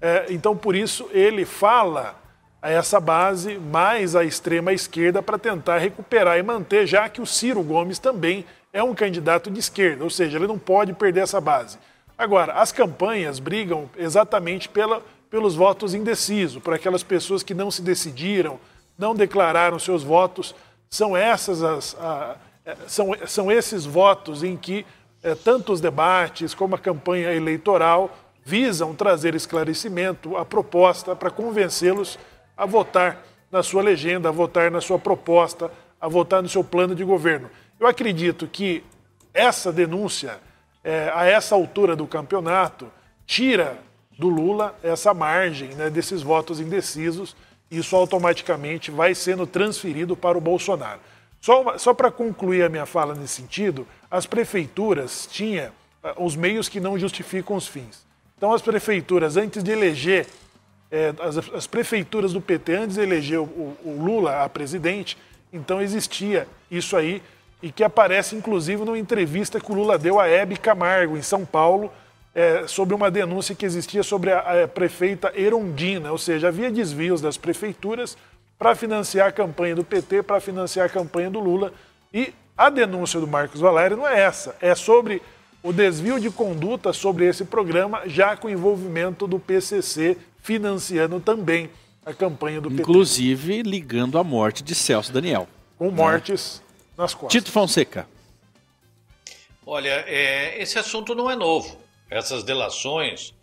[0.00, 2.18] É, então, por isso, ele fala
[2.62, 7.26] a essa base mais à extrema esquerda para tentar recuperar e manter, já que o
[7.26, 11.40] Ciro Gomes também é um candidato de esquerda, ou seja, ele não pode perder essa
[11.40, 11.78] base.
[12.16, 17.82] Agora, as campanhas brigam exatamente pela, pelos votos indecisos, por aquelas pessoas que não se
[17.82, 18.58] decidiram,
[18.98, 20.54] não declararam seus votos.
[20.88, 24.86] São, essas as, a, é, são, são esses votos em que
[25.22, 32.18] é, tanto os debates como a campanha eleitoral visam trazer esclarecimento, a proposta para convencê-los
[32.56, 36.94] a votar na sua legenda, a votar na sua proposta, a votar no seu plano
[36.94, 37.50] de governo.
[37.78, 38.84] Eu acredito que
[39.34, 40.40] essa denúncia
[40.86, 42.86] é, a essa altura do campeonato,
[43.26, 43.76] tira
[44.18, 47.36] do Lula essa margem né, desses votos indecisos.
[47.70, 51.00] Isso automaticamente vai sendo transferido para o Bolsonaro.
[51.40, 55.68] Só, só para concluir a minha fala nesse sentido, as prefeituras tinham
[56.02, 58.06] uh, os meios que não justificam os fins.
[58.36, 60.26] Então, as prefeituras, antes de eleger,
[60.90, 65.16] é, as, as, prefeituras do PT, antes de eleger o, o Lula a presidente,
[65.52, 67.22] então existia isso aí
[67.62, 71.44] e que aparece inclusive numa entrevista que o Lula deu a Hebe Camargo, em São
[71.44, 71.90] Paulo,
[72.36, 77.22] é, sobre uma denúncia que existia sobre a, a prefeita Erondina, ou seja, havia desvios
[77.22, 78.14] das prefeituras
[78.58, 81.72] para financiar a campanha do PT, para financiar a campanha do Lula.
[82.12, 85.22] E a denúncia do Marcos Valério não é essa, é sobre
[85.62, 91.70] o desvio de conduta sobre esse programa, já com envolvimento do PCC financiando também
[92.04, 92.90] a campanha do Inclusive, PT.
[92.90, 95.48] Inclusive ligando a morte de Celso Daniel.
[95.78, 96.62] Com mortes
[96.98, 97.32] nas costas.
[97.32, 98.06] Tito Fonseca.
[99.64, 101.85] Olha, é, esse assunto não é novo.
[102.10, 103.34] Essas delações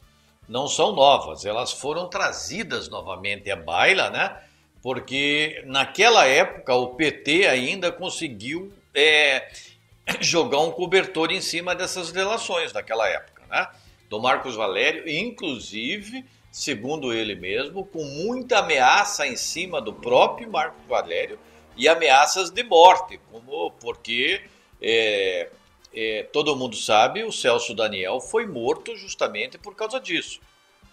[0.47, 1.45] não são novas.
[1.45, 4.37] Elas foram trazidas novamente à baila, né?
[4.83, 9.49] porque naquela época o PT ainda conseguiu é,
[10.19, 13.65] jogar um cobertor em cima dessas relações naquela época, né?
[14.09, 20.85] Do Marcos Valério, inclusive, segundo ele mesmo, com muita ameaça em cima do próprio Marcos
[20.85, 21.39] Valério
[21.77, 24.41] e ameaças de morte, como porque
[24.81, 25.49] é,
[25.93, 30.39] é, todo mundo sabe, o Celso Daniel foi morto justamente por causa disso.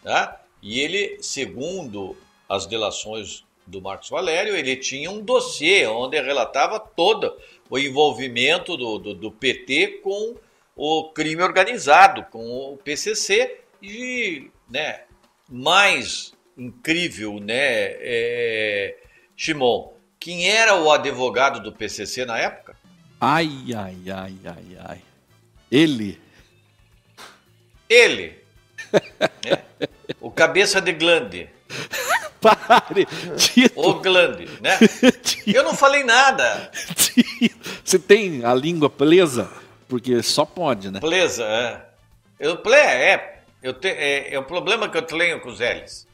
[0.04, 0.34] Né?
[0.62, 2.16] E ele, segundo
[2.48, 7.36] as delações do Marcos Valério, ele tinha um dossiê onde relatava todo
[7.68, 10.36] o envolvimento do, do, do PT com
[10.74, 15.02] o crime organizado, com o PCC e, né,
[15.48, 18.96] mais incrível, né, é,
[19.36, 22.76] Shimon, quem era o advogado do PCC na época?
[23.20, 25.02] Ai, ai, ai, ai, ai.
[25.70, 26.18] Ele.
[27.88, 28.38] Ele.
[29.44, 29.62] é.
[30.20, 31.48] O cabeça de glande.
[32.40, 33.06] Pare!
[33.36, 33.78] Tito.
[33.78, 34.78] O glande, né?
[35.22, 35.50] Tito.
[35.50, 36.70] Eu não falei nada.
[36.96, 37.80] Tito.
[37.84, 39.50] Você tem a língua presa?
[39.86, 41.00] Porque só pode, né?
[41.00, 41.84] Presa, é.
[42.38, 46.06] Eu, ple, é, eu te, é, é um problema que eu tenho com os L's.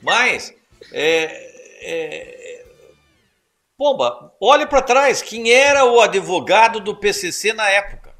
[0.00, 0.54] Mas,
[0.92, 1.24] é,
[1.82, 2.39] é,
[3.80, 5.22] Pomba, olhe para trás.
[5.22, 8.14] Quem era o advogado do PCC na época?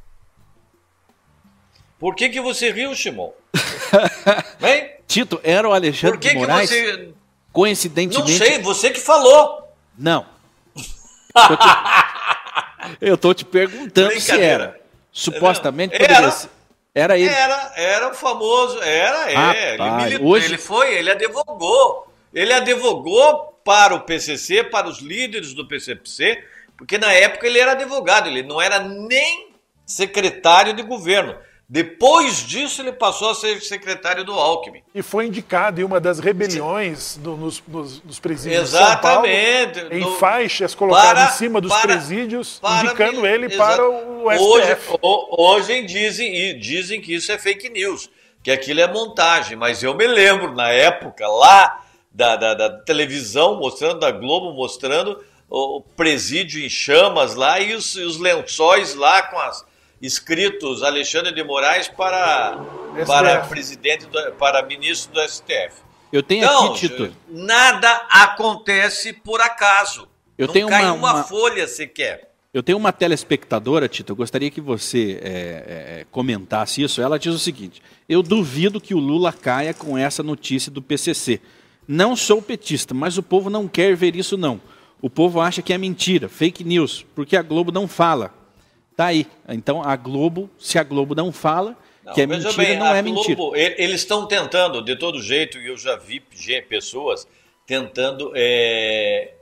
[1.98, 3.30] Por que, que você riu, Shimon?
[4.66, 4.90] Hein?
[5.06, 6.70] Tito, era o Alexandre Por que de Moraes?
[6.70, 7.14] Que você...
[7.52, 8.32] Coincidentemente.
[8.32, 9.70] Não sei, você que falou.
[9.98, 10.24] Não.
[11.36, 11.64] Eu tô,
[13.02, 14.80] eu tô te perguntando se era.
[15.12, 16.06] Supostamente era.
[16.06, 16.48] poderia ser.
[16.94, 17.28] Era ele.
[17.28, 19.74] Era, era o famoso, era, é.
[20.06, 20.46] Ele, hoje...
[20.46, 22.10] ele foi, ele advogou.
[22.32, 26.42] Ele advogou para o PCC, para os líderes do PCC,
[26.76, 29.50] porque na época ele era advogado, ele não era nem
[29.84, 31.36] secretário de governo.
[31.72, 34.82] Depois disso, ele passou a ser secretário do Alckmin.
[34.92, 39.74] E foi indicado em uma das rebeliões do, nos, nos, nos, presídios Exatamente.
[39.74, 43.88] de São Paulo, em faixas colocadas em cima dos para, presídios, para, indicando ele para
[43.88, 44.98] o STF.
[45.00, 48.10] Hoje, hoje dizem, dizem que isso é fake news,
[48.42, 53.58] que aquilo é montagem, mas eu me lembro, na época, lá da, da, da televisão,
[53.58, 59.38] mostrando, da Globo, mostrando o presídio em chamas lá e os, os lençóis lá com
[59.38, 59.64] as
[60.00, 62.58] escritos Alexandre de Moraes para,
[63.06, 65.74] para presidente, do, para ministro do STF.
[66.12, 67.12] Eu tenho então, aqui, Tito.
[67.28, 70.08] Nada acontece por acaso.
[70.36, 72.30] Eu Não tenho cai uma, uma, uma folha sequer.
[72.52, 77.00] Eu tenho uma telespectadora, Tito, eu gostaria que você é, é, comentasse isso.
[77.00, 81.40] Ela diz o seguinte: Eu duvido que o Lula caia com essa notícia do PCC.
[81.86, 84.60] Não sou petista, mas o povo não quer ver isso, não.
[85.02, 88.34] O povo acha que é mentira, fake news, porque a Globo não fala.
[88.96, 89.26] Tá aí.
[89.48, 93.02] Então a Globo, se a Globo não fala, não, que é mentira, bem, não é
[93.02, 93.74] Globo, mentira.
[93.78, 96.20] Eles estão tentando, de todo jeito, e eu já vi
[96.68, 97.26] pessoas
[97.66, 99.34] tentando é,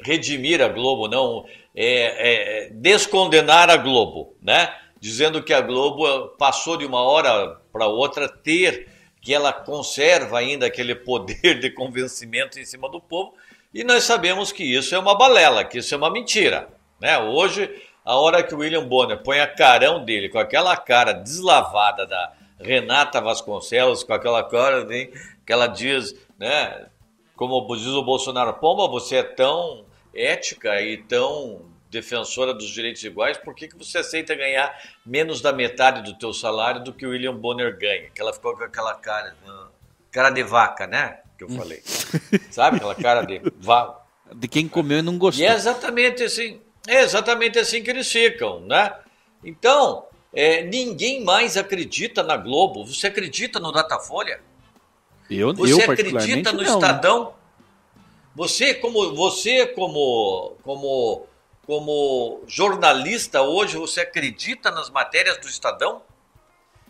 [0.00, 1.44] redimir a Globo, não
[1.74, 4.72] é, é, descondenar a Globo, né?
[5.00, 8.88] Dizendo que a Globo passou de uma hora para outra ter
[9.24, 13.34] que ela conserva ainda aquele poder de convencimento em cima do povo,
[13.72, 16.68] e nós sabemos que isso é uma balela, que isso é uma mentira.
[17.00, 17.18] Né?
[17.18, 17.68] Hoje
[18.04, 22.34] a hora que o William Bonner põe a carão dele com aquela cara deslavada da
[22.60, 25.08] Renata Vasconcelos, com aquela cara né,
[25.46, 26.86] que ela diz, né?
[27.34, 31.62] Como diz o Bolsonaro, Pomba, você é tão ética e tão
[31.94, 34.76] defensora dos direitos iguais, por que, que você aceita ganhar
[35.06, 38.10] menos da metade do teu salário do que o William Bonner ganha?
[38.10, 39.34] Que ela ficou com aquela cara,
[40.10, 41.20] cara de vaca, né?
[41.38, 41.82] Que eu falei.
[42.50, 44.02] Sabe aquela cara de vaca?
[44.34, 45.44] De quem comeu e não gostou.
[45.44, 46.60] E é exatamente assim.
[46.86, 48.92] É exatamente assim que eles ficam, né?
[49.42, 52.84] Então, é, ninguém mais acredita na Globo.
[52.84, 54.40] Você acredita no Datafolha?
[55.30, 57.24] Eu, você eu acredita no não, Estadão?
[57.24, 57.30] Né?
[58.34, 61.26] Você como você como como
[61.66, 66.02] como jornalista hoje, você acredita nas matérias do Estadão?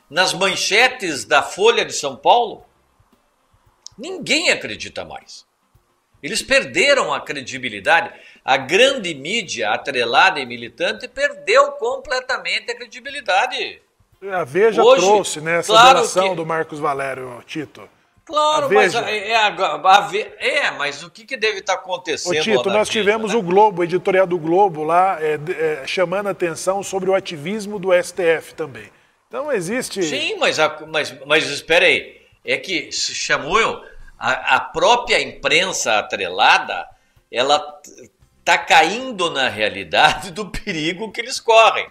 [0.09, 2.65] Nas manchetes da Folha de São Paulo?
[3.97, 5.47] Ninguém acredita mais.
[6.23, 8.13] Eles perderam a credibilidade
[8.45, 13.81] a grande mídia atrelada e militante perdeu completamente a credibilidade.
[14.31, 16.35] A Veja Hoje, trouxe né, essa claro que...
[16.35, 17.89] do Marcos Valério, Tito.
[18.25, 22.35] Claro, mas é, a, a, é, mas o que, que deve estar acontecendo?
[22.35, 23.39] Ô, Tito, nós tivemos né?
[23.39, 25.39] o Globo, o editorial do Globo lá, é,
[25.83, 28.91] é, chamando a atenção sobre o ativismo do STF também.
[29.29, 30.03] Então existe.
[30.03, 30.57] Sim, mas,
[30.89, 32.23] mas, mas espera aí.
[32.43, 33.85] É que chamou
[34.19, 36.89] a, a própria imprensa atrelada,
[37.31, 37.81] ela
[38.39, 41.89] está caindo na realidade do perigo que eles correm.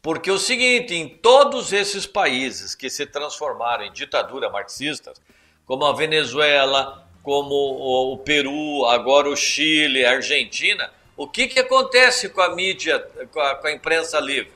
[0.00, 5.20] Porque é o seguinte, em todos esses países que se transformaram em ditadura marxistas,
[5.66, 7.54] como a Venezuela, como
[8.12, 13.00] o Peru, agora o Chile, a Argentina, o que, que acontece com a mídia,
[13.32, 14.52] com a, com a imprensa livre?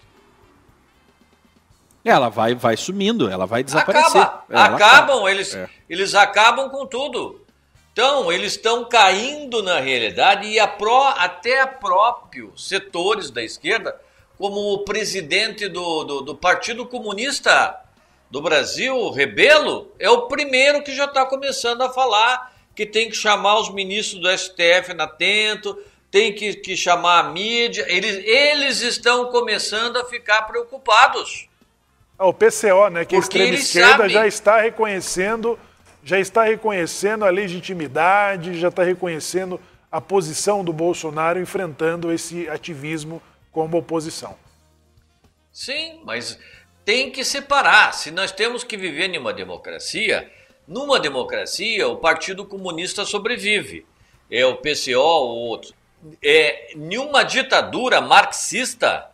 [2.05, 4.21] Ela vai, vai sumindo, ela vai desaparecer.
[4.23, 5.31] Acaba, ela acabam, acaba.
[5.31, 5.69] eles, É.
[5.89, 7.45] eles acabam com tudo.
[7.93, 14.01] Então, eles estão caindo na realidade e a pró, até próprios setores da esquerda,
[14.39, 17.79] como o presidente do, do, do Partido Comunista
[18.31, 23.11] do Brasil, o Rebelo, é o primeiro que já está começando a falar que tem
[23.11, 25.77] que chamar os ministros do STF na atento,
[26.11, 27.85] tem que, que chamar a mídia.
[27.89, 31.49] Eles, eles estão começando a ficar preocupados.
[32.19, 34.09] Ah, O PCO, né, que a Porque extrema eles esquerda sabem.
[34.11, 35.59] já está reconhecendo,
[36.03, 39.61] já está reconhecendo a legitimidade, já está reconhecendo
[39.91, 43.21] a posição do Bolsonaro enfrentando esse ativismo
[43.51, 44.37] como oposição.
[45.53, 46.39] Sim, mas
[46.91, 47.95] tem que separar.
[47.95, 50.29] Se nós temos que viver em uma democracia,
[50.67, 53.87] numa democracia o Partido Comunista sobrevive.
[54.29, 55.73] É o PCO ou outro.
[56.21, 59.09] É, em uma ditadura marxista,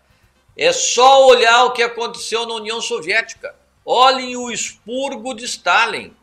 [0.57, 3.55] é só olhar o que aconteceu na União Soviética.
[3.85, 6.17] Olhem o expurgo de Stalin.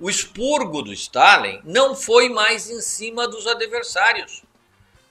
[0.00, 4.42] O expurgo do Stalin não foi mais em cima dos adversários.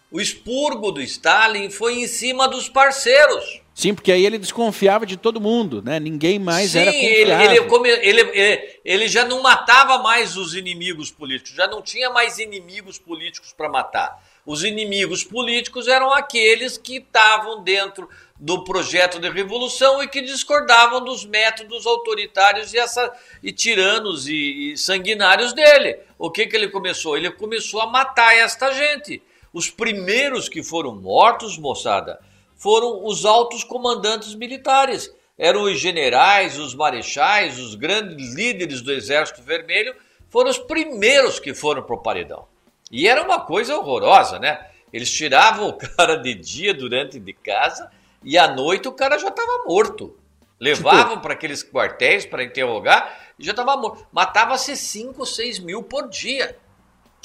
[0.09, 3.61] O expurgo do Stalin foi em cima dos parceiros.
[3.77, 5.99] Sim, porque aí ele desconfiava de todo mundo, né?
[5.99, 7.51] Ninguém mais Sim, era confiável.
[7.51, 12.09] ele, come- ele, ele, ele já não matava mais os inimigos políticos, já não tinha
[12.09, 14.23] mais inimigos políticos para matar.
[14.45, 18.07] Os inimigos políticos eram aqueles que estavam dentro
[18.39, 23.11] do projeto de revolução e que discordavam dos métodos autoritários e, essa,
[23.43, 25.97] e tiranos e, e sanguinários dele.
[26.17, 27.17] O que, que ele começou?
[27.17, 29.21] Ele começou a matar esta gente.
[29.51, 32.21] Os primeiros que foram mortos, moçada,
[32.55, 35.13] foram os altos comandantes militares.
[35.37, 39.95] Eram os generais, os marechais, os grandes líderes do Exército Vermelho,
[40.29, 42.47] foram os primeiros que foram para o paredão.
[42.91, 44.67] E era uma coisa horrorosa, né?
[44.91, 47.91] Eles tiravam o cara de dia durante de casa
[48.23, 50.17] e à noite o cara já estava morto.
[50.59, 54.07] Levavam para aqueles quartéis para interrogar e já estava morto.
[54.11, 56.57] Matava-se 5, 6 mil por dia.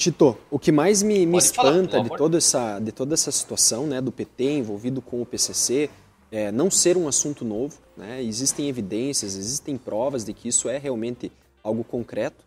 [0.01, 3.31] Tito, o que mais me, me falar, espanta pelo de toda, essa, de toda essa
[3.31, 5.91] situação né, do PT envolvido com o PCC
[6.31, 7.77] é não ser um assunto novo.
[7.95, 8.23] Né?
[8.23, 11.31] Existem evidências, existem provas de que isso é realmente
[11.63, 12.43] algo concreto.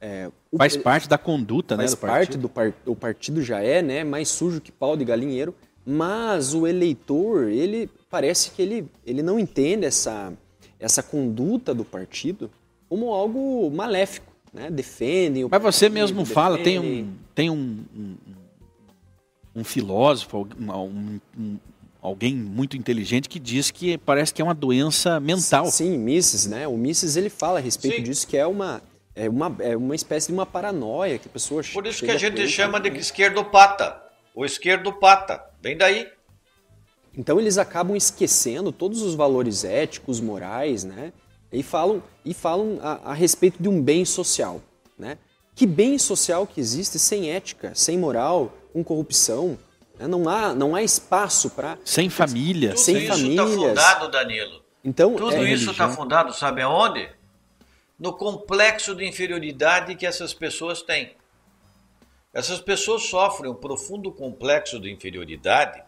[0.00, 1.94] É, o Faz parte da conduta, faz né?
[1.94, 2.40] Do parte partido.
[2.40, 6.66] do par, o partido já é né, mais sujo que pau de galinheiro, mas o
[6.66, 10.32] eleitor, ele parece que ele, ele não entende essa,
[10.80, 12.50] essa conduta do partido
[12.88, 14.33] como algo maléfico.
[14.54, 14.70] Né?
[14.70, 18.16] Defendem o Mas você mesmo fala, tem defendem- um, tem um, um,
[19.56, 21.58] um filósofo, um, um- um-
[22.00, 25.66] alguém muito inteligente que diz que parece que é uma doença mental.
[25.66, 26.68] Sim, Mises, né?
[26.68, 28.02] O Mises ele fala a respeito Sim.
[28.04, 28.80] disso que é uma
[29.16, 32.16] é uma, é uma espécie de uma paranoia que a pessoa Por isso que a
[32.18, 32.98] gente ter, chama de né?
[32.98, 34.02] esquerdopata.
[34.34, 35.40] O esquerdopata.
[35.62, 36.08] Vem daí.
[37.16, 41.12] Então eles acabam esquecendo todos os valores éticos, morais, né?
[41.54, 44.60] E falam e falam a, a respeito de um bem social,
[44.98, 45.18] né?
[45.54, 49.56] Que bem social que existe sem ética, sem moral, com corrupção?
[49.98, 50.06] né?
[50.06, 52.70] Não há não há espaço para Sem família.
[52.70, 54.62] Tudo Sem isso está fundado, Danilo.
[54.84, 57.08] então Tudo é, isso está fundado, sabe aonde?
[57.98, 61.12] No complexo de inferioridade que essas pessoas têm.
[62.32, 65.80] Essas pessoas sofrem um profundo complexo de inferioridade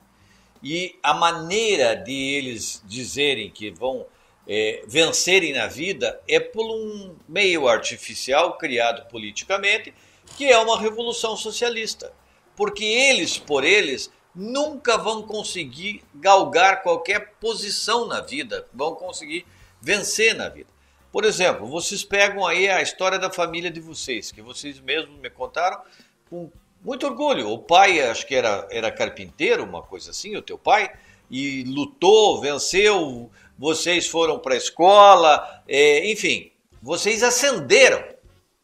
[0.63, 4.07] e a maneira de eles dizerem que vão
[4.47, 9.93] é, vencerem na vida é por um meio artificial criado politicamente,
[10.37, 12.13] que é uma revolução socialista.
[12.55, 19.47] Porque eles, por eles, nunca vão conseguir galgar qualquer posição na vida, vão conseguir
[19.81, 20.69] vencer na vida.
[21.11, 25.31] Por exemplo, vocês pegam aí a história da família de vocês, que vocês mesmos me
[25.31, 25.81] contaram
[26.29, 26.51] com
[26.85, 27.49] muito orgulho.
[27.49, 30.93] O pai, acho que era, era carpinteiro, uma coisa assim, o teu pai,
[31.31, 36.53] e lutou, venceu, vocês foram para a escola, é, enfim,
[36.83, 38.05] vocês ascenderam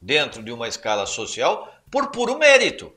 [0.01, 2.93] dentro de uma escala social por puro mérito.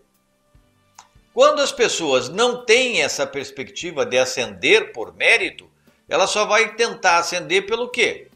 [1.34, 5.70] Quando as pessoas não têm essa perspectiva de ascender por mérito,
[6.08, 8.30] ela só vai tentar ascender pelo quê?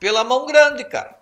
[0.00, 1.18] Pela mão grande, cara.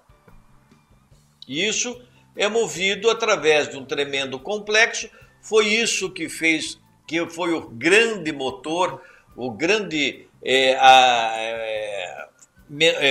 [1.48, 2.00] E isso
[2.36, 5.08] é movido através de um tremendo complexo.
[5.40, 9.00] Foi isso que fez, que foi o grande motor,
[9.34, 12.26] o grande é, a, é,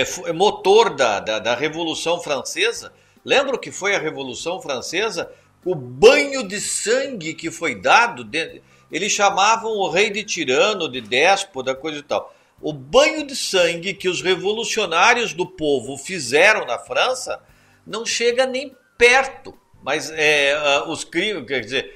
[0.00, 2.92] é, fu- é, motor da, da, da Revolução Francesa.
[3.24, 5.30] Lembra que foi a Revolução Francesa?
[5.64, 8.24] O banho de sangue que foi dado.
[8.24, 12.32] de- eles chamavam o rei de tirano, de déspota, coisa e tal.
[12.62, 17.42] O banho de sangue que os revolucionários do povo fizeram na França
[17.86, 21.94] não chega nem perto Mas é, os crimes, quer dizer,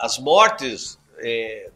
[0.00, 1.70] as mortes é,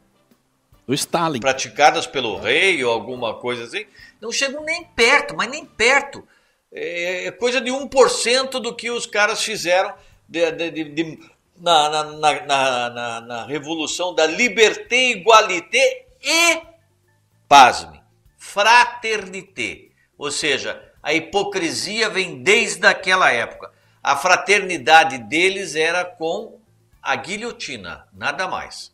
[0.94, 1.40] Stalin.
[1.40, 3.86] praticadas pelo rei ou alguma coisa assim,
[4.20, 6.26] não chegam nem perto, mas nem perto.
[6.72, 9.92] É, é coisa de 1% do que os caras fizeram
[10.28, 11.18] de, de, de
[11.60, 16.62] na, na, na, na, na revolução da liberté, igualité e,
[17.48, 18.00] pasme,
[18.38, 19.88] fraternité.
[20.16, 23.70] Ou seja, a hipocrisia vem desde aquela época.
[24.02, 26.58] A fraternidade deles era com
[27.02, 28.92] a guilhotina, nada mais.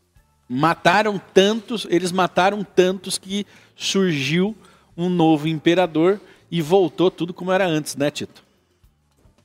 [0.49, 4.57] Mataram tantos, eles mataram tantos que surgiu
[4.97, 6.20] um novo imperador
[6.51, 8.44] e voltou tudo como era antes, né, Tito?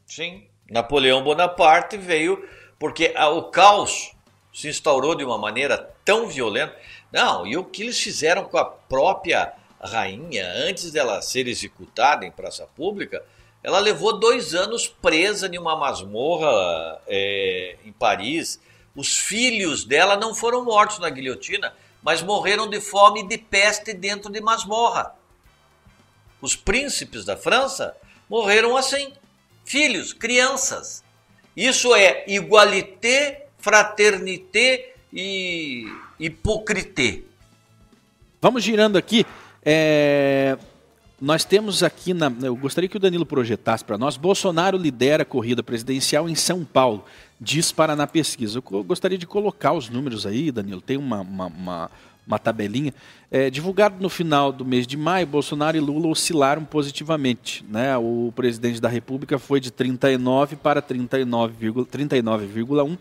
[0.05, 0.43] Sim.
[0.69, 2.47] Napoleão Bonaparte veio
[2.79, 4.13] porque o caos
[4.53, 6.75] se instaurou de uma maneira tão violenta.
[7.11, 12.31] Não, e o que eles fizeram com a própria rainha antes dela ser executada em
[12.31, 13.23] praça pública,
[13.63, 18.59] ela levou dois anos presa em uma masmorra é, em Paris.
[18.95, 21.73] Os filhos dela não foram mortos na guilhotina,
[22.03, 25.15] mas morreram de fome e de peste dentro de masmorra.
[26.41, 27.95] Os príncipes da França
[28.29, 29.13] morreram assim.
[29.63, 31.03] Filhos, crianças.
[31.55, 35.85] Isso é igualité, fraternité e
[36.19, 37.21] hipocrité.
[38.41, 39.25] Vamos girando aqui.
[39.63, 40.57] É,
[41.19, 45.25] nós temos aqui, na, eu gostaria que o Danilo projetasse para nós, Bolsonaro lidera a
[45.25, 47.05] corrida presidencial em São Paulo,
[47.41, 48.61] diz Paraná Pesquisa.
[48.71, 51.91] Eu gostaria de colocar os números aí, Danilo, tem uma, uma, uma,
[52.27, 52.93] uma tabelinha.
[53.31, 57.65] É, divulgado no final do mês de maio, Bolsonaro e Lula oscilaram positivamente.
[57.67, 57.97] Né?
[57.97, 61.85] O presidente da República foi de 39 para 39,1.
[61.87, 62.97] 39,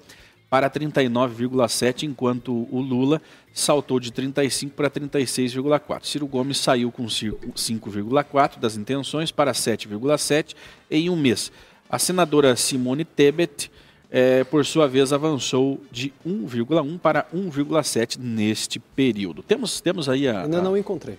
[0.50, 3.22] para 39,7, enquanto o Lula
[3.54, 6.04] saltou de 35 para 36,4.
[6.04, 10.56] Ciro Gomes saiu com 5,4 das intenções para 7,7
[10.90, 11.52] em um mês.
[11.88, 13.70] A senadora Simone Tebet,
[14.10, 19.42] é, por sua vez, avançou de 1,1 para 1,7 neste período.
[19.42, 20.42] Temos, temos aí a.
[20.42, 21.16] Ainda não encontrei.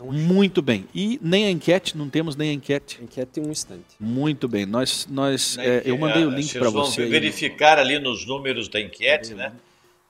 [0.00, 0.86] Muito bem.
[0.94, 2.98] E nem a enquete, não temos nem a enquete.
[3.00, 3.96] A enquete tem um instante.
[3.98, 4.64] Muito bem.
[4.64, 7.02] Nós, nós, é, eu mandei o link para você.
[7.02, 9.52] Vamos verificar ali nos números da enquete, né?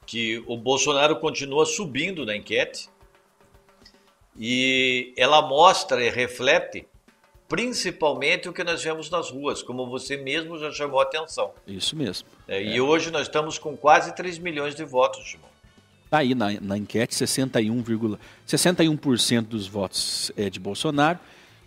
[0.04, 2.90] Que o Bolsonaro continua subindo na enquete.
[4.38, 6.86] E ela mostra e reflete
[7.48, 11.52] principalmente o que nós vemos nas ruas, como você mesmo já chamou a atenção.
[11.66, 12.28] Isso mesmo.
[12.46, 12.80] É, e é.
[12.80, 15.48] hoje nós estamos com quase 3 milhões de votos, Simão.
[16.04, 21.18] Está aí na, na enquete, 61,61% 61 dos votos é de Bolsonaro.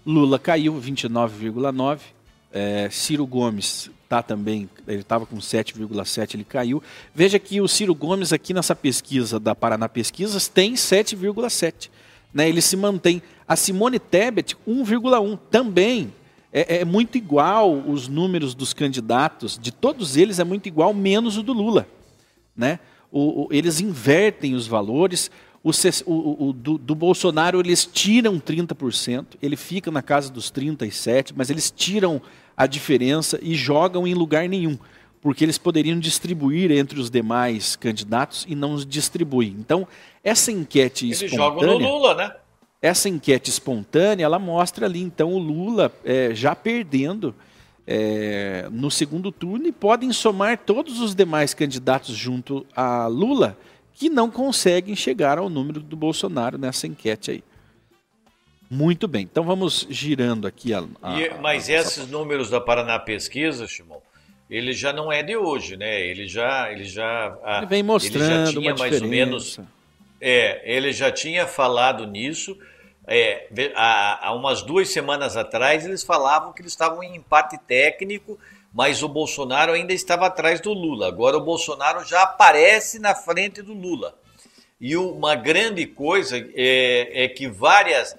[0.06, 2.00] Lula caiu, 29,9%.
[2.54, 6.84] É, Ciro Gomes está também, ele estava com 7,7%, ele caiu.
[7.16, 11.90] Veja que o Ciro Gomes aqui nessa pesquisa da Paraná Pesquisas tem 7,7%.
[12.34, 13.22] Né, ele se mantém.
[13.52, 15.38] A Simone Tebet, 1,1%.
[15.50, 16.14] Também
[16.54, 21.38] é, é muito igual os números dos candidatos, de todos eles é muito igual, menos
[21.38, 21.86] o do Lula.
[22.56, 22.80] Né?
[23.12, 25.30] o, o, eles invertem os valores.
[25.64, 31.50] O, o do, do, Bolsonaro eles tiram 30%, ele fica na casa dos 37%, mas
[31.50, 32.20] eles tiram
[32.56, 34.76] a diferença e jogam em lugar nenhum,
[35.22, 39.56] porque eles poderiam distribuir entre os demais candidatos e não distribuem.
[39.60, 39.88] Então,
[40.24, 41.68] essa enquete eles espontânea...
[41.68, 42.32] jogam no Lula, né?
[42.82, 47.36] Essa enquete espontânea, ela mostra ali, então, o Lula é, já perdendo
[47.86, 53.58] é, no segundo turno e podem somar todos os demais candidatos junto a Lula
[53.94, 57.44] que não conseguem chegar ao número do Bolsonaro nessa enquete aí.
[58.68, 60.84] Muito bem, então vamos girando aqui a.
[61.04, 64.00] a e, mas a, esses números da Paraná Pesquisa, Shimon,
[64.50, 66.02] ele já não é de hoje, né?
[66.02, 69.60] Ele já, ele já, ele vem mostrando ele já tinha mais ou menos,
[70.22, 72.58] é, ele já tinha falado nisso
[73.08, 78.40] é, há, há umas duas semanas atrás, eles falavam que eles estavam em empate técnico,
[78.74, 81.08] mas o Bolsonaro ainda estava atrás do Lula.
[81.08, 84.16] Agora o Bolsonaro já aparece na frente do Lula.
[84.80, 88.16] E uma grande coisa é, é que várias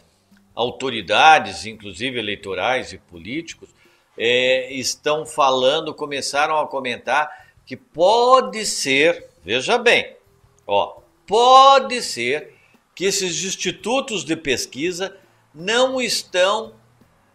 [0.54, 3.70] autoridades, inclusive eleitorais e políticos,
[4.16, 7.30] é, estão falando, começaram a comentar
[7.64, 10.14] que pode ser, veja bem,
[10.66, 12.51] ó, pode ser
[12.94, 15.16] que esses institutos de pesquisa
[15.54, 16.74] não estão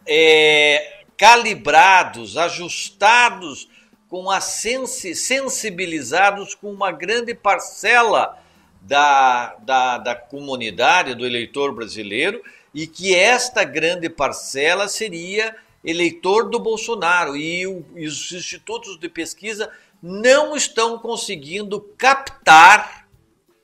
[0.05, 3.67] é, calibrados, ajustados
[4.09, 8.41] com a sensi sensibilizados com uma grande parcela
[8.81, 12.41] da, da, da comunidade, do eleitor brasileiro,
[12.73, 17.35] e que esta grande parcela seria eleitor do Bolsonaro.
[17.35, 19.69] E, o, e os institutos de pesquisa
[20.01, 23.07] não estão conseguindo captar,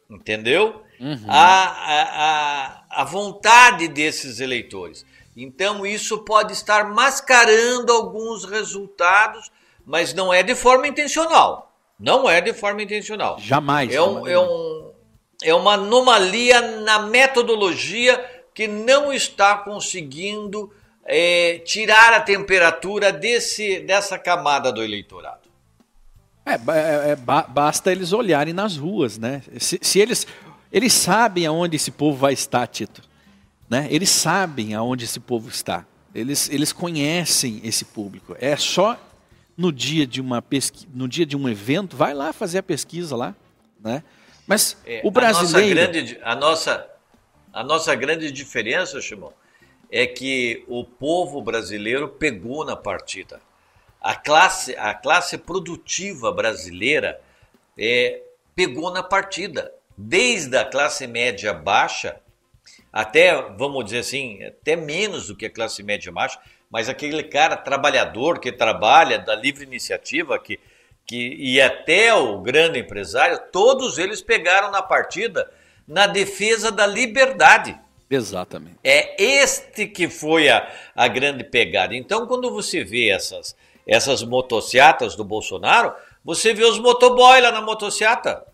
[0.09, 0.83] entendeu?
[1.04, 1.26] Uhum.
[1.28, 5.06] a, a, a vontade desses eleitores.
[5.36, 9.51] Então, isso pode estar mascarando alguns resultados
[9.86, 11.72] mas não é de forma intencional.
[11.99, 13.38] Não é de forma intencional.
[13.39, 13.93] Jamais.
[13.93, 14.91] É, um, é, um,
[15.43, 18.24] é uma anomalia na metodologia
[18.54, 20.72] que não está conseguindo
[21.06, 25.43] é, tirar a temperatura desse, dessa camada do eleitorado.
[26.45, 29.41] É, é, é basta eles olharem nas ruas, né?
[29.60, 30.28] Se, se, eles,
[30.74, 33.03] eles sabem aonde esse povo vai estar, Tito,
[33.69, 33.88] né?
[33.91, 35.86] Eles sabem aonde esse povo está.
[36.15, 38.36] Eles, eles conhecem esse público.
[38.39, 38.99] É só
[39.55, 40.88] no dia de uma pesqui...
[40.91, 43.36] no dia de um evento, vai lá fazer a pesquisa lá,
[43.80, 44.03] né?
[44.47, 46.89] Mas é, o brasileiro a nossa, grande, a nossa
[47.53, 49.32] a nossa grande diferença, Shimon,
[49.91, 53.39] é que o povo brasileiro pegou na partida.
[54.01, 57.21] A classe a classe produtiva brasileira
[57.78, 58.21] é,
[58.55, 62.19] pegou na partida, desde a classe média baixa
[62.91, 66.39] até, vamos dizer assim, até menos do que a classe média baixa,
[66.69, 70.59] mas aquele cara trabalhador que trabalha da livre iniciativa, que,
[71.05, 75.49] que e até o grande empresário, todos eles pegaram na partida
[75.87, 77.77] na defesa da liberdade.
[78.09, 78.77] Exatamente.
[78.83, 81.95] É este que foi a, a grande pegada.
[81.95, 83.55] Então, quando você vê essas,
[83.87, 88.45] essas motocicletas do Bolsonaro, você vê os motoboy lá na motocicleta.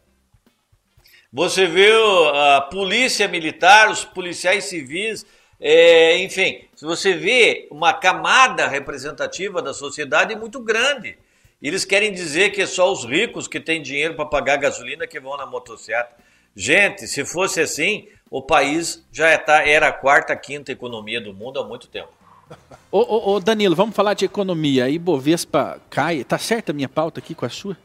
[1.32, 1.92] Você vê
[2.34, 5.26] a polícia militar, os policiais civis,
[5.60, 11.18] é, enfim, se você vê uma camada representativa da sociedade muito grande.
[11.62, 15.20] Eles querem dizer que é só os ricos que têm dinheiro para pagar gasolina que
[15.20, 16.16] vão na motocicleta.
[16.56, 21.60] Gente, se fosse assim, o país já tá, era a quarta, quinta economia do mundo
[21.60, 22.10] há muito tempo.
[22.92, 24.86] Ô, ô, ô Danilo, vamos falar de economia.
[24.86, 26.24] Aí Bovespa cai.
[26.24, 27.78] Tá certa a minha pauta aqui com a sua?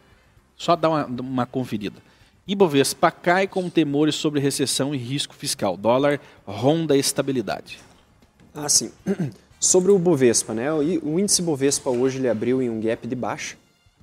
[0.57, 2.01] Só dar uma, uma conferida.
[2.47, 5.79] Ibovespa cai com temores sobre recessão e risco fiscal.
[5.79, 7.79] Dólar ronda estabilidade.
[8.55, 8.93] Ah, sim.
[9.59, 10.71] Sobre o Bovespa, né?
[10.71, 13.57] O índice Bovespa hoje ele abriu em um gap de baixa,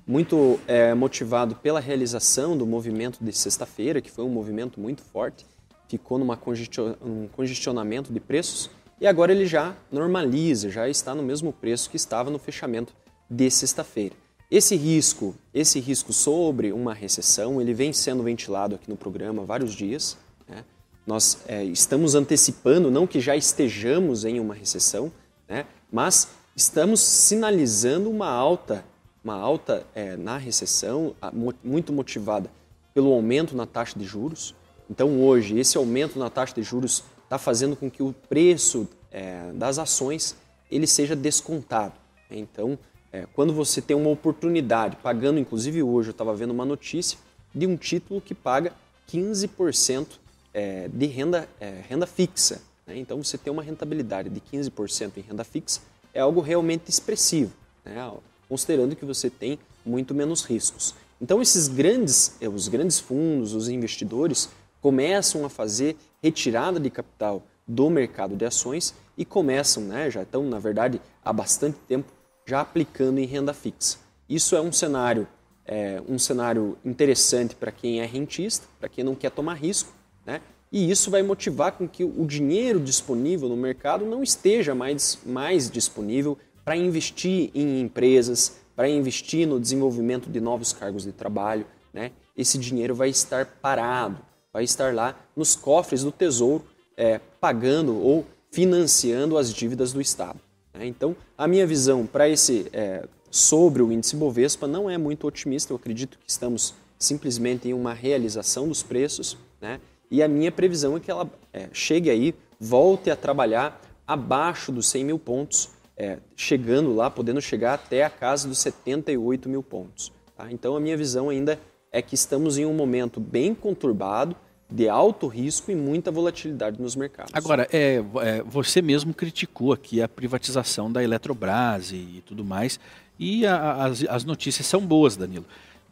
[0.04, 5.46] muito é, motivado pela realização do movimento de sexta-feira, que foi um movimento muito forte,
[5.88, 8.68] ficou numa congestion, um congestionamento de preços
[9.00, 12.92] e agora ele já normaliza, já está no mesmo preço que estava no fechamento
[13.30, 14.16] de sexta-feira.
[14.52, 19.46] Esse risco, esse risco sobre uma recessão, ele vem sendo ventilado aqui no programa há
[19.46, 20.18] vários dias.
[20.46, 20.62] Né?
[21.06, 25.10] Nós é, estamos antecipando, não que já estejamos em uma recessão,
[25.48, 25.64] né?
[25.90, 28.84] mas estamos sinalizando uma alta,
[29.24, 31.16] uma alta é, na recessão,
[31.64, 32.50] muito motivada
[32.92, 34.54] pelo aumento na taxa de juros.
[34.90, 39.50] Então hoje esse aumento na taxa de juros está fazendo com que o preço é,
[39.54, 40.36] das ações
[40.70, 41.94] ele seja descontado.
[42.30, 42.78] Então
[43.12, 47.18] é, quando você tem uma oportunidade, pagando, inclusive hoje eu estava vendo uma notícia
[47.54, 48.72] de um título que paga
[49.10, 50.06] 15%
[50.54, 52.62] é, de renda, é, renda fixa.
[52.86, 52.96] Né?
[52.96, 55.80] Então você tem uma rentabilidade de 15% em renda fixa,
[56.14, 57.52] é algo realmente expressivo,
[57.84, 58.10] né?
[58.48, 60.94] considerando que você tem muito menos riscos.
[61.20, 64.48] Então esses grandes, é, os grandes fundos, os investidores,
[64.80, 70.42] começam a fazer retirada de capital do mercado de ações e começam, né, já estão
[70.48, 72.10] na verdade há bastante tempo
[72.46, 73.98] já aplicando em renda fixa.
[74.28, 75.26] Isso é um cenário,
[75.66, 79.92] é, um cenário interessante para quem é rentista, para quem não quer tomar risco,
[80.24, 80.40] né?
[80.70, 85.70] e isso vai motivar com que o dinheiro disponível no mercado não esteja mais, mais
[85.70, 91.66] disponível para investir em empresas, para investir no desenvolvimento de novos cargos de trabalho.
[91.92, 92.12] Né?
[92.36, 94.18] Esse dinheiro vai estar parado,
[94.52, 96.64] vai estar lá nos cofres do Tesouro,
[96.96, 100.40] é, pagando ou financiando as dívidas do Estado.
[100.74, 100.86] Né?
[100.86, 105.72] Então, a minha visão para esse é, sobre o índice Bovespa não é muito otimista.
[105.72, 109.80] Eu acredito que estamos simplesmente em uma realização dos preços, né?
[110.10, 114.86] E a minha previsão é que ela é, chegue aí, volte a trabalhar abaixo dos
[114.88, 120.12] 100 mil pontos, é, chegando lá, podendo chegar até a casa dos 78 mil pontos.
[120.36, 120.52] Tá?
[120.52, 121.58] Então, a minha visão ainda
[121.90, 124.36] é que estamos em um momento bem conturbado,
[124.72, 127.32] de alto risco e muita volatilidade nos mercados.
[127.34, 132.80] Agora, é, é, você mesmo criticou aqui a privatização da Eletrobras e, e tudo mais,
[133.18, 135.44] e a, as, as notícias são boas, Danilo.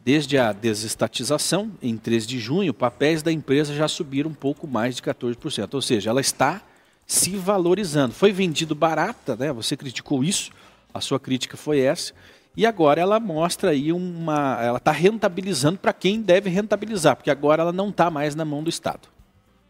[0.03, 4.95] Desde a desestatização, em 3 de junho, papéis da empresa já subiram um pouco mais
[4.95, 5.73] de 14%.
[5.75, 6.61] Ou seja, ela está
[7.05, 8.13] se valorizando.
[8.13, 9.53] Foi vendido barata, né?
[9.53, 10.51] Você criticou isso,
[10.91, 12.13] a sua crítica foi essa.
[12.55, 14.61] E agora ela mostra aí uma.
[14.61, 18.61] Ela está rentabilizando para quem deve rentabilizar, porque agora ela não está mais na mão
[18.61, 19.07] do Estado.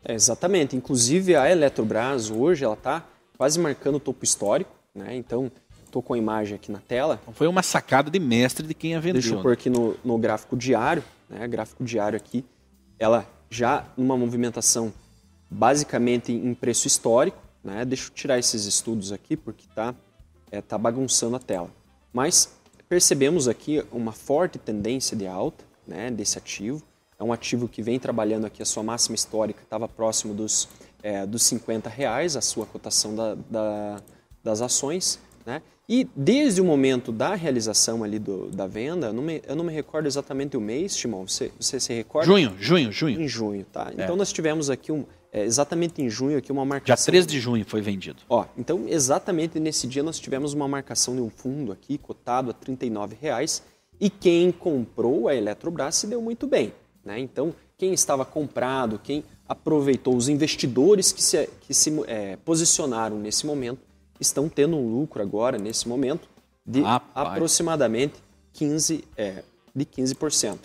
[0.03, 0.75] É, exatamente.
[0.75, 3.05] Inclusive a Eletrobras hoje ela está
[3.37, 4.71] quase marcando o topo histórico.
[4.95, 5.15] Né?
[5.15, 5.51] Então,
[5.85, 7.19] estou com a imagem aqui na tela.
[7.21, 9.21] Então, foi uma sacada de mestre de quem a vendeu.
[9.21, 11.03] Deixa eu pôr aqui no, no gráfico diário.
[11.29, 11.47] Né?
[11.47, 12.43] Gráfico diário aqui.
[12.97, 14.91] Ela já numa movimentação
[15.49, 17.37] basicamente em preço histórico.
[17.63, 17.85] Né?
[17.85, 19.93] Deixa eu tirar esses estudos aqui porque está
[20.51, 21.69] é, tá bagunçando a tela.
[22.11, 22.59] Mas
[22.91, 26.83] percebemos aqui uma forte tendência de alta né, desse ativo.
[27.17, 30.67] É um ativo que vem trabalhando aqui a sua máxima histórica, estava próximo dos,
[31.01, 34.01] é, dos 50 reais, a sua cotação da, da,
[34.43, 35.21] das ações.
[35.45, 35.61] Né?
[35.87, 39.63] E desde o momento da realização ali do, da venda, eu não, me, eu não
[39.63, 42.27] me recordo exatamente o mês, Timão, você, você se recorda?
[42.27, 43.21] Junho, junho, junho.
[43.21, 43.89] Em junho, tá.
[43.95, 44.03] É.
[44.03, 46.95] Então nós tivemos aqui um, é, exatamente em junho aqui uma marcação.
[46.95, 48.21] Dia 13 de junho foi vendido.
[48.27, 52.53] Ó, então exatamente nesse dia nós tivemos uma marcação de um fundo aqui cotado a
[52.53, 53.63] R$ reais
[53.99, 56.73] e quem comprou a Eletrobras se deu muito bem,
[57.03, 57.19] né?
[57.19, 63.45] Então quem estava comprado, quem aproveitou, os investidores que se, que se é, posicionaram nesse
[63.45, 63.79] momento
[64.19, 66.29] estão tendo um lucro agora nesse momento
[66.65, 67.27] de Rapaz.
[67.29, 68.15] aproximadamente
[68.53, 70.57] 15 é, de 15%.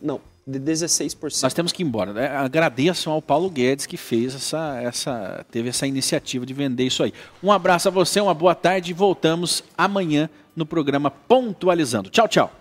[0.00, 1.42] Não, de 16%.
[1.42, 2.12] Nós temos que ir embora.
[2.12, 2.28] Né?
[2.28, 7.12] Agradeço ao Paulo Guedes que fez essa, essa, teve essa iniciativa de vender isso aí.
[7.42, 12.10] Um abraço a você, uma boa tarde e voltamos amanhã no programa Pontualizando.
[12.10, 12.52] Tchau, tchau.